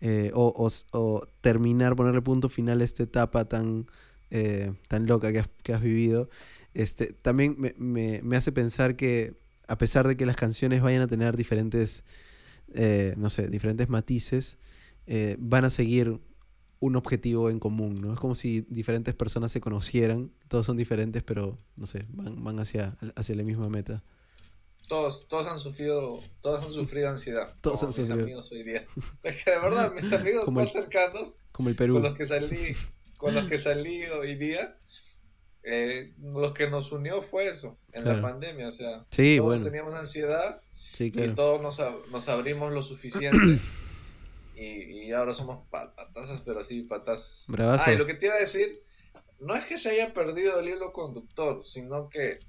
eh, 0.00 0.32
o, 0.34 0.48
o 0.56 0.70
o 0.98 1.22
terminar, 1.42 1.96
ponerle 1.96 2.22
punto 2.22 2.48
final 2.50 2.80
a 2.82 2.84
esta 2.84 3.04
etapa 3.04 3.46
tan, 3.46 3.86
eh, 4.30 4.72
tan 4.88 5.06
loca 5.06 5.32
que 5.32 5.40
has, 5.40 5.48
que 5.62 5.74
has 5.74 5.82
vivido, 5.82 6.30
este, 6.74 7.08
también 7.22 7.56
me, 7.58 7.74
me- 7.78 8.20
me 8.24 8.36
hace 8.36 8.52
pensar 8.52 8.96
que 8.96 9.34
a 9.68 9.78
pesar 9.78 10.08
de 10.08 10.16
que 10.16 10.26
las 10.26 10.36
canciones 10.36 10.82
vayan 10.82 11.02
a 11.02 11.08
tener 11.08 11.36
diferentes, 11.36 12.04
no 13.16 13.30
sé, 13.30 13.48
diferentes 13.48 13.88
matices, 13.88 14.58
eh, 15.06 15.36
van 15.38 15.64
a 15.64 15.70
seguir 15.70 16.20
un 16.78 16.96
objetivo 16.96 17.48
en 17.50 17.58
común, 17.58 18.00
¿no? 18.00 18.12
Es 18.12 18.20
como 18.20 18.34
si 18.34 18.60
diferentes 18.68 19.14
personas 19.14 19.50
se 19.52 19.60
conocieran, 19.60 20.30
todos 20.48 20.66
son 20.66 20.76
diferentes, 20.76 21.22
pero, 21.22 21.56
no 21.76 21.86
sé, 21.86 22.04
van, 22.10 22.42
van 22.44 22.60
hacia, 22.60 22.94
hacia 23.16 23.34
la 23.34 23.42
misma 23.44 23.68
meta. 23.68 24.02
todos, 24.88 25.26
todos 25.26 25.46
han 25.48 25.58
sufrido, 25.58 26.22
todos 26.42 26.64
han 26.64 26.72
sufrido 26.72 27.08
ansiedad. 27.08 27.54
Todos 27.60 27.82
han 27.82 27.88
mis 27.88 27.96
sufrido. 27.96 28.22
amigos 28.22 28.52
hoy 28.52 28.62
día. 28.62 28.86
Es 29.22 29.42
que 29.42 29.50
de 29.50 29.58
verdad, 29.58 29.92
mis 29.94 30.12
amigos 30.12 30.44
Como 30.44 30.60
más 30.60 30.74
el- 30.76 30.82
cercanos 30.82 31.34
Como 31.50 31.68
el 31.70 31.76
Perú. 31.76 31.94
con 31.94 32.02
los 32.02 32.14
que 32.14 32.26
salí, 32.26 32.76
con 33.16 33.34
los 33.34 33.46
que 33.46 33.58
salí 33.58 34.02
hoy 34.04 34.34
día, 34.36 34.76
eh, 35.62 36.12
lo 36.22 36.52
que 36.54 36.68
nos 36.70 36.92
unió 36.92 37.22
fue 37.22 37.48
eso, 37.48 37.78
en 37.92 38.02
Claro. 38.02 38.20
la 38.20 38.22
pandemia, 38.30 38.68
o 38.68 38.72
sea, 38.72 39.04
Sí, 39.10 39.36
todos 39.38 39.48
bueno. 39.48 39.64
teníamos 39.64 39.94
ansiedad 39.94 40.60
Sí, 40.76 41.04
y 41.04 41.10
claro. 41.10 41.34
todos 41.34 41.62
nos, 41.62 41.80
ab- 41.80 42.06
nos 42.12 42.28
abrimos 42.28 42.72
lo 42.72 42.82
suficiente 42.82 43.38
y, 44.56 45.06
y 45.08 45.12
ahora 45.12 45.34
somos 45.34 45.68
pa- 45.68 45.94
patazas, 45.94 46.42
pero 46.42 46.64
sí, 46.64 46.82
patazas. 46.82 47.44
Bravazo. 47.48 47.84
Ah, 47.88 47.92
y 47.92 47.96
lo 47.98 48.06
que 48.06 48.14
te 48.14 48.26
iba 48.26 48.34
a 48.34 48.38
decir, 48.40 48.82
no 49.38 49.54
es 49.54 49.64
que 49.66 49.78
se 49.78 49.90
haya 49.90 50.12
perdido 50.14 50.58
el 50.60 50.68
hilo 50.68 50.92
conductor, 50.92 51.64
sino 51.64 52.08
que 52.08 52.40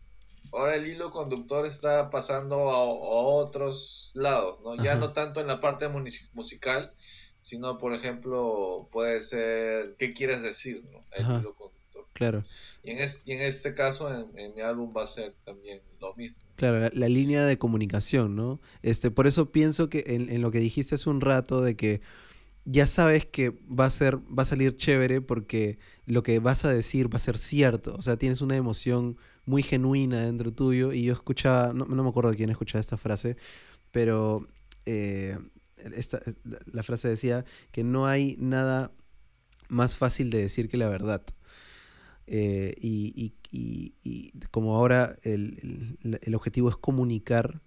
ahora 0.52 0.76
el 0.76 0.88
hilo 0.88 1.12
conductor 1.12 1.66
está 1.66 2.10
pasando 2.10 2.70
a, 2.72 2.76
a 2.78 2.88
otros 2.88 4.12
lados, 4.16 4.60
¿no? 4.62 4.76
Ya 4.76 4.92
Ajá. 4.92 5.00
no 5.02 5.14
tanto 5.14 5.42
en 5.42 5.48
la 5.48 5.62
parte 5.62 5.88
musical, 5.90 6.94
sino, 7.42 7.78
por 7.78 7.94
ejemplo, 7.94 8.90
puede 8.92 9.22
ser 9.22 9.96
qué 9.98 10.14
quieres 10.14 10.42
decir, 10.42 10.84
¿no? 10.92 11.06
El 11.12 11.24
hilo 11.40 11.56
conductor. 11.56 11.77
Claro. 12.18 12.44
Y 12.84 12.90
en, 12.90 12.98
este, 12.98 13.32
en 13.32 13.42
este 13.42 13.76
caso, 13.76 14.10
en, 14.12 14.56
mi 14.56 14.62
álbum 14.62 14.92
va 14.96 15.04
a 15.04 15.06
ser 15.06 15.36
también 15.46 15.82
lo 16.02 16.16
mismo. 16.16 16.36
Claro, 16.56 16.90
la, 16.92 17.10
línea 17.10 17.46
de 17.46 17.60
comunicación, 17.60 18.36
¿no? 18.36 18.60
Este, 18.82 19.12
por 19.12 19.28
eso 19.28 19.52
pienso 19.52 19.88
que 19.88 20.04
en, 20.08 20.32
en, 20.32 20.42
lo 20.42 20.50
que 20.50 20.58
dijiste 20.60 20.96
hace 20.96 21.12
un 21.12 21.22
rato 21.22 21.62
de 21.62 21.76
que 21.76 22.02
ya 22.66 22.88
sabes 22.88 23.24
que 23.26 23.52
va 23.70 23.86
a 23.86 23.92
ser, 23.92 24.18
va 24.18 24.42
a 24.42 24.46
salir 24.46 24.76
chévere 24.76 25.22
porque 25.22 25.78
lo 26.08 26.24
que 26.24 26.40
vas 26.40 26.66
a 26.66 26.70
decir 26.70 27.14
va 27.14 27.18
a 27.18 27.20
ser 27.20 27.38
cierto. 27.38 27.94
O 27.96 28.02
sea, 28.02 28.18
tienes 28.18 28.42
una 28.42 28.56
emoción 28.56 29.18
muy 29.46 29.62
genuina 29.62 30.26
dentro 30.26 30.52
tuyo. 30.52 30.94
Y 30.94 31.04
yo 31.04 31.14
escuchaba, 31.14 31.74
no, 31.74 31.86
me 31.86 32.10
acuerdo 32.10 32.34
quién 32.34 32.50
escuchaba 32.50 32.80
esta 32.80 32.98
frase, 32.98 33.38
pero 33.92 34.48
eh, 34.88 35.38
esta, 35.96 36.20
la 36.66 36.82
frase 36.82 37.10
decía 37.10 37.46
que 37.72 37.84
no 37.84 38.08
hay 38.08 38.38
nada 38.40 38.92
más 39.70 39.96
fácil 39.96 40.32
de 40.32 40.40
decir 40.40 40.68
que 40.68 40.78
la 40.78 40.90
verdad. 40.90 41.24
Eh, 42.28 42.76
y, 42.80 43.34
como 44.52 44.76
ahora 44.76 45.18
el, 45.24 45.98
el 46.22 46.36
objetivo 46.36 46.70
es 46.70 46.78
comunicar, 46.78 47.62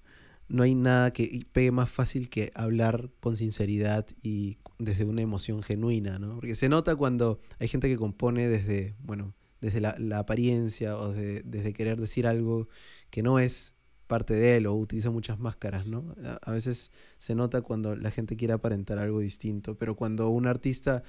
no 0.48 0.64
hay 0.64 0.74
nada 0.74 1.12
que 1.12 1.46
pegue 1.52 1.70
más 1.70 1.88
fácil 1.88 2.28
que 2.28 2.50
hablar 2.54 3.10
con 3.20 3.36
sinceridad 3.36 4.06
y 4.22 4.58
desde 4.78 5.04
una 5.04 5.22
emoción 5.22 5.62
genuina, 5.62 6.18
¿no? 6.18 6.34
Porque 6.36 6.56
se 6.56 6.68
nota 6.68 6.96
cuando 6.96 7.40
hay 7.58 7.68
gente 7.68 7.88
que 7.88 7.96
compone 7.96 8.48
desde, 8.48 8.96
bueno, 9.02 9.34
desde 9.60 9.80
la, 9.80 10.18
apariencia 10.18 10.96
o 10.96 11.12
desde 11.12 11.72
querer 11.72 12.00
decir 12.00 12.26
algo 12.26 12.68
que 13.10 13.22
no 13.22 13.38
es 13.38 13.74
parte 14.06 14.34
de 14.34 14.56
él 14.56 14.66
o 14.66 14.74
utiliza 14.74 15.10
muchas 15.10 15.38
máscaras, 15.38 15.86
¿no? 15.86 16.14
A, 16.42 16.50
veces 16.50 16.90
se 17.18 17.36
nota 17.36 17.62
cuando 17.62 17.94
la 17.94 18.10
gente 18.10 18.36
quiere 18.36 18.54
aparentar 18.54 18.98
algo 18.98 19.20
distinto, 19.20 19.78
pero 19.78 19.94
cuando 19.94 20.30
un 20.30 20.46
artista 20.48 21.04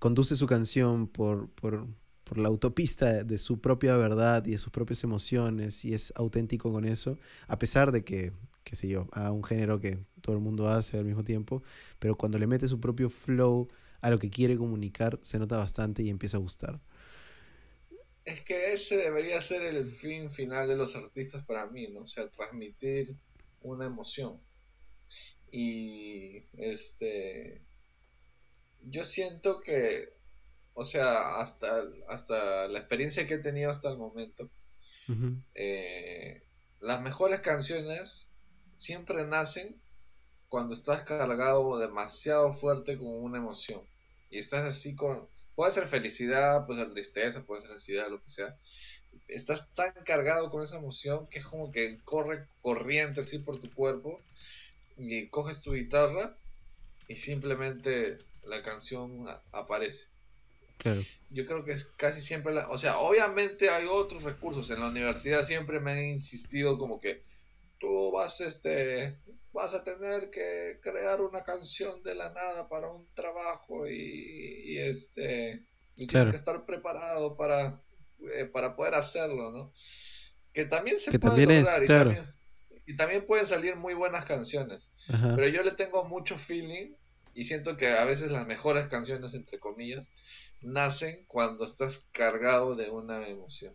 conduce 0.00 0.34
su 0.34 0.46
canción 0.46 1.06
por, 1.06 1.48
por, 1.50 1.86
por 2.24 2.38
la 2.38 2.48
autopista 2.48 3.24
de 3.24 3.38
su 3.38 3.60
propia 3.60 3.96
verdad 3.96 4.44
y 4.46 4.52
de 4.52 4.58
sus 4.58 4.72
propias 4.72 5.04
emociones 5.04 5.84
y 5.84 5.94
es 5.94 6.12
auténtico 6.16 6.72
con 6.72 6.84
eso, 6.84 7.18
a 7.48 7.58
pesar 7.58 7.92
de 7.92 8.04
que, 8.04 8.32
qué 8.64 8.76
sé 8.76 8.88
yo, 8.88 9.08
a 9.12 9.32
un 9.32 9.44
género 9.44 9.80
que 9.80 10.04
todo 10.20 10.36
el 10.36 10.42
mundo 10.42 10.68
hace 10.68 10.98
al 10.98 11.04
mismo 11.04 11.24
tiempo, 11.24 11.62
pero 11.98 12.16
cuando 12.16 12.38
le 12.38 12.46
mete 12.46 12.68
su 12.68 12.80
propio 12.80 13.10
flow 13.10 13.68
a 14.00 14.10
lo 14.10 14.18
que 14.18 14.30
quiere 14.30 14.56
comunicar, 14.56 15.18
se 15.22 15.38
nota 15.38 15.56
bastante 15.56 16.02
y 16.02 16.08
empieza 16.08 16.36
a 16.36 16.40
gustar. 16.40 16.80
Es 18.24 18.40
que 18.42 18.72
ese 18.72 18.96
debería 18.96 19.40
ser 19.40 19.62
el 19.62 19.88
fin 19.88 20.30
final 20.30 20.68
de 20.68 20.76
los 20.76 20.94
artistas 20.94 21.44
para 21.44 21.66
mí, 21.66 21.88
¿no? 21.88 22.02
O 22.02 22.06
sea, 22.06 22.28
transmitir 22.28 23.16
una 23.62 23.86
emoción. 23.86 24.40
Y 25.50 26.44
este 26.56 27.60
yo 28.88 29.04
siento 29.04 29.60
que 29.60 30.11
o 30.74 30.84
sea, 30.84 31.36
hasta, 31.40 31.84
hasta 32.08 32.68
la 32.68 32.78
experiencia 32.78 33.26
que 33.26 33.34
he 33.34 33.38
tenido 33.38 33.70
hasta 33.70 33.90
el 33.90 33.98
momento, 33.98 34.50
eh, 35.54 36.42
las 36.80 37.00
mejores 37.02 37.40
canciones 37.40 38.30
siempre 38.76 39.26
nacen 39.26 39.80
cuando 40.48 40.74
estás 40.74 41.02
cargado 41.02 41.78
demasiado 41.78 42.52
fuerte 42.52 42.98
con 42.98 43.08
una 43.08 43.38
emoción. 43.38 43.82
Y 44.30 44.38
estás 44.38 44.64
así 44.64 44.94
con... 44.94 45.28
Puede 45.54 45.72
ser 45.72 45.86
felicidad, 45.86 46.66
puede 46.66 46.80
ser 46.80 46.92
tristeza, 46.92 47.42
puede 47.42 47.62
ser 47.62 47.72
ansiedad, 47.72 48.10
lo 48.10 48.22
que 48.22 48.30
sea. 48.30 48.56
Estás 49.28 49.72
tan 49.74 49.92
cargado 50.04 50.50
con 50.50 50.62
esa 50.62 50.76
emoción 50.76 51.26
que 51.28 51.38
es 51.38 51.46
como 51.46 51.70
que 51.70 51.98
corre 52.04 52.46
corriente 52.62 53.20
así 53.20 53.38
por 53.38 53.60
tu 53.60 53.72
cuerpo 53.72 54.20
y 54.96 55.28
coges 55.28 55.60
tu 55.62 55.72
guitarra 55.72 56.36
y 57.08 57.16
simplemente 57.16 58.18
la 58.44 58.62
canción 58.62 59.26
aparece. 59.52 60.11
Yo 61.30 61.46
creo 61.46 61.64
que 61.64 61.72
es 61.72 61.84
casi 61.84 62.20
siempre 62.20 62.52
la... 62.52 62.68
O 62.68 62.78
sea, 62.78 62.98
obviamente 62.98 63.70
hay 63.70 63.86
otros 63.86 64.22
recursos. 64.22 64.70
En 64.70 64.80
la 64.80 64.88
universidad 64.88 65.44
siempre 65.44 65.80
me 65.80 65.92
han 65.92 66.04
insistido 66.04 66.78
como 66.78 67.00
que 67.00 67.22
tú 67.78 68.12
vas, 68.12 68.40
este, 68.40 69.18
vas 69.52 69.74
a 69.74 69.84
tener 69.84 70.30
que 70.30 70.78
crear 70.82 71.20
una 71.20 71.44
canción 71.44 72.02
de 72.02 72.14
la 72.14 72.30
nada 72.30 72.68
para 72.68 72.90
un 72.90 73.06
trabajo 73.14 73.88
y, 73.88 74.78
este... 74.78 75.64
Y 75.96 76.06
tienes 76.06 76.30
que 76.30 76.36
estar 76.36 76.64
preparado 76.64 77.36
para, 77.36 77.80
eh, 78.32 78.46
para 78.46 78.74
poder 78.74 78.94
hacerlo, 78.94 79.50
¿no? 79.50 79.72
Que 80.52 80.64
también 80.64 80.98
se 80.98 81.18
puede 81.18 81.44
lograr 81.44 81.82
y, 81.82 81.86
también, 81.86 82.34
y, 82.86 82.96
también, 82.96 83.26
pueden 83.26 83.46
salir 83.46 83.76
muy 83.76 83.92
buenas 83.92 84.24
canciones. 84.24 84.90
Pero 85.06 85.48
yo 85.48 85.62
le 85.62 85.72
tengo 85.72 86.04
mucho 86.04 86.38
feeling 86.38 86.94
y 87.34 87.44
siento 87.44 87.76
que 87.76 87.88
a 87.88 88.04
veces 88.04 88.30
las 88.30 88.46
mejores 88.46 88.88
canciones, 88.88 89.34
entre 89.34 89.58
comillas, 89.58 90.10
nacen 90.60 91.24
cuando 91.26 91.64
estás 91.64 92.06
cargado 92.12 92.74
de 92.74 92.90
una 92.90 93.28
emoción. 93.28 93.74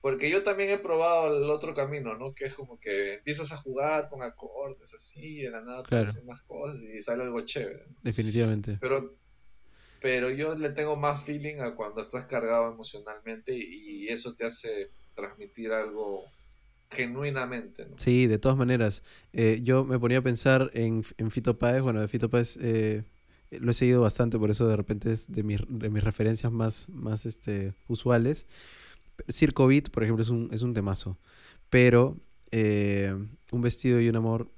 Porque 0.00 0.30
yo 0.30 0.44
también 0.44 0.70
he 0.70 0.78
probado 0.78 1.36
el 1.36 1.50
otro 1.50 1.74
camino, 1.74 2.16
¿no? 2.16 2.32
Que 2.32 2.46
es 2.46 2.54
como 2.54 2.78
que 2.78 3.14
empiezas 3.14 3.50
a 3.52 3.56
jugar 3.56 4.08
con 4.08 4.22
acordes 4.22 4.94
así, 4.94 5.40
de 5.40 5.50
la 5.50 5.60
nada 5.60 5.82
claro. 5.82 6.12
más 6.24 6.42
cosas 6.42 6.80
y 6.82 7.00
sale 7.02 7.24
algo 7.24 7.40
chévere. 7.40 7.84
Definitivamente. 8.02 8.78
Pero, 8.80 9.16
pero 10.00 10.30
yo 10.30 10.54
le 10.54 10.70
tengo 10.70 10.94
más 10.94 11.24
feeling 11.24 11.56
a 11.60 11.74
cuando 11.74 12.00
estás 12.00 12.26
cargado 12.26 12.70
emocionalmente 12.70 13.56
y, 13.56 14.08
eso 14.08 14.34
te 14.34 14.46
hace 14.46 14.90
transmitir 15.14 15.72
algo 15.72 16.24
genuinamente. 16.90 17.86
¿no? 17.86 17.96
Sí, 17.96 18.26
de 18.26 18.38
todas 18.38 18.56
maneras. 18.56 19.02
Eh, 19.32 19.60
yo 19.62 19.84
me 19.84 19.98
ponía 19.98 20.18
a 20.18 20.22
pensar 20.22 20.70
en, 20.74 21.04
en 21.18 21.30
Fito 21.30 21.58
Páez, 21.58 21.82
bueno, 21.82 22.00
de 22.00 22.08
Fito 22.08 22.30
Páez 22.30 22.58
eh, 22.60 23.04
lo 23.50 23.70
he 23.70 23.74
seguido 23.74 24.00
bastante, 24.00 24.38
por 24.38 24.50
eso 24.50 24.68
de 24.68 24.76
repente 24.76 25.12
es 25.12 25.30
de, 25.32 25.42
mis, 25.42 25.60
de 25.68 25.90
mis 25.90 26.04
referencias 26.04 26.52
más, 26.52 26.88
más 26.90 27.26
este, 27.26 27.74
usuales. 27.86 28.46
Circo 29.28 29.66
Beat, 29.66 29.90
por 29.90 30.04
ejemplo, 30.04 30.22
es 30.22 30.28
un, 30.28 30.48
es 30.52 30.62
un 30.62 30.74
temazo. 30.74 31.18
Pero 31.70 32.16
eh, 32.50 33.14
Un 33.50 33.62
vestido 33.62 34.00
y 34.00 34.08
un 34.08 34.16
amor 34.16 34.50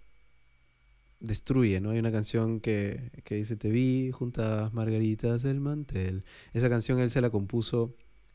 destruye, 1.21 1.81
¿no? 1.81 1.91
Hay 1.91 1.99
una 1.99 2.13
canción 2.13 2.61
que, 2.61 3.11
que 3.25 3.35
dice 3.37 3.57
Te 3.57 3.71
vi 3.71 4.11
juntas 4.11 4.73
margaritas 4.73 5.43
del 5.43 5.61
mantel. 5.61 6.25
Esa 6.53 6.69
canción 6.69 6.99
él 6.99 7.11
se 7.11 7.21
la 7.21 7.31
compuso 7.31 7.95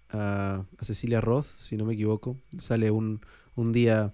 a, 0.10 0.66
a 0.78 0.86
Cecilia 0.86 1.22
Roth, 1.22 1.46
si 1.46 1.78
no 1.78 1.86
me 1.86 1.94
equivoco. 1.94 2.38
Sale 2.60 2.92
un, 2.92 3.22
un 3.56 3.72
día 3.72 4.14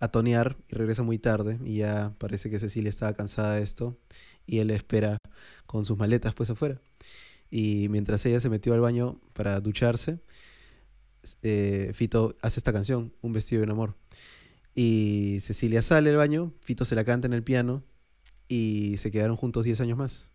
a 0.00 0.08
tonear 0.08 0.56
y 0.68 0.74
regresa 0.74 1.02
muy 1.02 1.18
tarde 1.18 1.58
y 1.64 1.78
ya 1.78 2.14
parece 2.18 2.50
que 2.50 2.58
Cecilia 2.58 2.88
estaba 2.88 3.14
cansada 3.14 3.54
de 3.54 3.62
esto 3.62 3.98
y 4.46 4.58
él 4.58 4.70
espera 4.70 5.18
con 5.66 5.84
sus 5.84 5.96
maletas 5.96 6.34
pues 6.34 6.50
afuera. 6.50 6.80
Y 7.50 7.88
mientras 7.90 8.24
ella 8.26 8.40
se 8.40 8.48
metió 8.48 8.74
al 8.74 8.80
baño 8.80 9.20
para 9.34 9.60
ducharse, 9.60 10.20
eh, 11.42 11.92
Fito 11.94 12.36
hace 12.42 12.60
esta 12.60 12.72
canción, 12.72 13.12
Un 13.22 13.32
vestido 13.32 13.60
de 13.60 13.64
un 13.64 13.72
amor. 13.72 13.96
Y 14.74 15.38
Cecilia 15.40 15.82
sale 15.82 16.10
del 16.10 16.18
baño, 16.18 16.52
Fito 16.60 16.84
se 16.84 16.94
la 16.94 17.04
canta 17.04 17.26
en 17.26 17.34
el 17.34 17.44
piano 17.44 17.84
y 18.48 18.96
se 18.98 19.10
quedaron 19.10 19.36
juntos 19.36 19.64
10 19.64 19.80
años 19.82 19.98
más. 19.98 20.30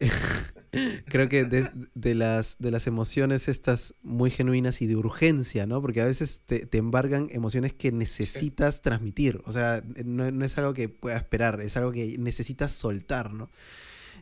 Creo 1.06 1.28
que 1.28 1.44
de, 1.44 2.14
las, 2.14 2.56
de 2.58 2.70
las 2.70 2.86
emociones 2.86 3.48
estas 3.48 3.94
muy 4.02 4.30
genuinas 4.30 4.80
y 4.80 4.86
de 4.86 4.96
urgencia, 4.96 5.66
¿no? 5.66 5.82
Porque 5.82 6.00
a 6.00 6.06
veces 6.06 6.42
te, 6.46 6.64
te 6.64 6.78
embargan 6.78 7.28
emociones 7.30 7.74
que 7.74 7.92
necesitas 7.92 8.80
transmitir. 8.80 9.42
O 9.44 9.52
sea, 9.52 9.84
no, 10.04 10.30
no, 10.30 10.44
es 10.44 10.56
algo 10.56 10.72
que 10.72 10.88
puedas 10.88 11.22
esperar, 11.22 11.60
es 11.60 11.76
algo 11.76 11.92
que 11.92 12.16
necesitas 12.18 12.72
soltar, 12.72 13.34
¿no? 13.34 13.50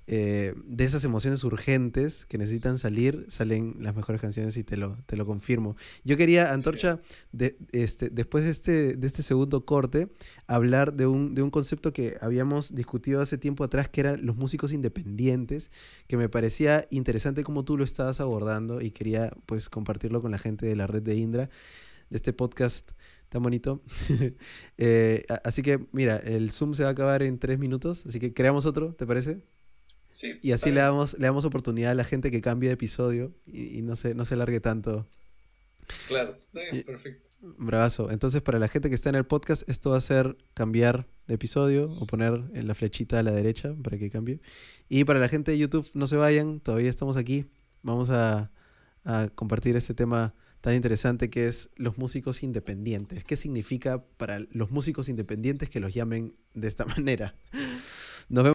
Eh, 0.06 0.54
de 0.64 0.84
esas 0.84 1.04
emociones 1.04 1.44
urgentes 1.44 2.26
que 2.26 2.38
necesitan 2.38 2.78
salir, 2.78 3.26
salen 3.28 3.76
las 3.80 3.94
mejores 3.94 4.20
canciones 4.20 4.56
y 4.56 4.64
te 4.64 4.76
lo, 4.76 4.96
te 5.06 5.16
lo 5.16 5.24
confirmo. 5.26 5.76
Yo 6.04 6.16
quería, 6.16 6.52
Antorcha, 6.52 7.00
de, 7.32 7.56
este, 7.72 8.10
después 8.10 8.44
de 8.44 8.50
este, 8.50 8.96
de 8.96 9.06
este 9.06 9.22
segundo 9.22 9.64
corte, 9.64 10.08
hablar 10.46 10.94
de 10.94 11.06
un, 11.06 11.34
de 11.34 11.42
un 11.42 11.50
concepto 11.50 11.92
que 11.92 12.16
habíamos 12.20 12.74
discutido 12.74 13.20
hace 13.20 13.38
tiempo 13.38 13.64
atrás, 13.64 13.88
que 13.88 14.00
eran 14.00 14.26
los 14.26 14.36
músicos 14.36 14.72
independientes, 14.72 15.70
que 16.06 16.16
me 16.16 16.28
parecía 16.28 16.86
interesante 16.90 17.44
como 17.44 17.64
tú 17.64 17.76
lo 17.76 17.84
estabas 17.84 18.20
abordando 18.20 18.80
y 18.80 18.90
quería 18.90 19.30
pues 19.46 19.68
compartirlo 19.68 20.22
con 20.22 20.30
la 20.30 20.38
gente 20.38 20.66
de 20.66 20.76
la 20.76 20.86
red 20.86 21.02
de 21.02 21.16
Indra, 21.16 21.50
de 22.10 22.16
este 22.16 22.32
podcast 22.32 22.90
tan 23.28 23.42
bonito. 23.42 23.82
Eh, 24.82 25.24
así 25.44 25.62
que 25.62 25.86
mira, 25.92 26.16
el 26.16 26.50
Zoom 26.50 26.72
se 26.74 26.82
va 26.82 26.88
a 26.88 26.92
acabar 26.92 27.22
en 27.22 27.38
tres 27.38 27.58
minutos, 27.58 28.06
así 28.06 28.18
que 28.18 28.32
creamos 28.32 28.64
otro, 28.64 28.94
¿te 28.94 29.06
parece? 29.06 29.42
Y 30.42 30.52
así 30.52 30.70
le 30.70 30.80
damos, 30.80 31.14
le 31.18 31.26
damos 31.26 31.44
oportunidad 31.44 31.92
a 31.92 31.94
la 31.94 32.04
gente 32.04 32.30
que 32.30 32.40
cambie 32.40 32.68
de 32.68 32.74
episodio 32.74 33.34
y, 33.46 33.82
no, 33.82 33.96
se, 33.96 34.14
no 34.14 34.24
se 34.24 34.36
largue 34.36 34.60
tanto. 34.60 35.06
Claro, 36.06 36.36
está 36.38 36.60
bien, 36.70 36.84
perfecto. 36.84 37.30
Bravazo. 37.40 38.10
Entonces, 38.10 38.42
para 38.42 38.58
la 38.58 38.68
gente 38.68 38.88
que 38.88 38.94
está 38.94 39.08
en 39.08 39.16
el 39.16 39.26
podcast, 39.26 39.68
esto 39.68 39.90
va 39.90 39.96
a 39.96 40.00
ser 40.00 40.36
cambiar 40.54 41.08
de 41.26 41.34
episodio 41.34 41.90
o 41.90 42.06
poner 42.06 42.44
en 42.54 42.68
la 42.68 42.74
flechita 42.74 43.18
a 43.18 43.22
la 43.22 43.32
derecha 43.32 43.74
para 43.82 43.98
que 43.98 44.10
cambie. 44.10 44.40
Y 44.88 45.04
para 45.04 45.18
la 45.18 45.28
gente 45.28 45.50
de 45.50 45.58
YouTube, 45.58 45.88
no 45.94 46.06
se 46.06 46.16
vayan, 46.16 46.60
todavía 46.60 46.90
estamos 46.90 47.16
aquí. 47.16 47.46
Vamos 47.82 48.10
a, 48.10 48.52
a 49.04 49.28
compartir 49.34 49.76
este 49.76 49.94
tema 49.94 50.34
tan 50.60 50.74
interesante 50.74 51.30
que 51.30 51.46
es 51.46 51.70
los 51.76 51.98
músicos 51.98 52.42
independientes. 52.42 53.24
¿Qué 53.24 53.36
significa 53.36 54.04
para 54.16 54.40
los 54.50 54.70
músicos 54.70 55.08
independientes 55.08 55.70
que 55.70 55.80
los 55.80 55.94
llamen 55.94 56.34
de 56.54 56.68
esta 56.68 56.84
manera? 56.96 57.34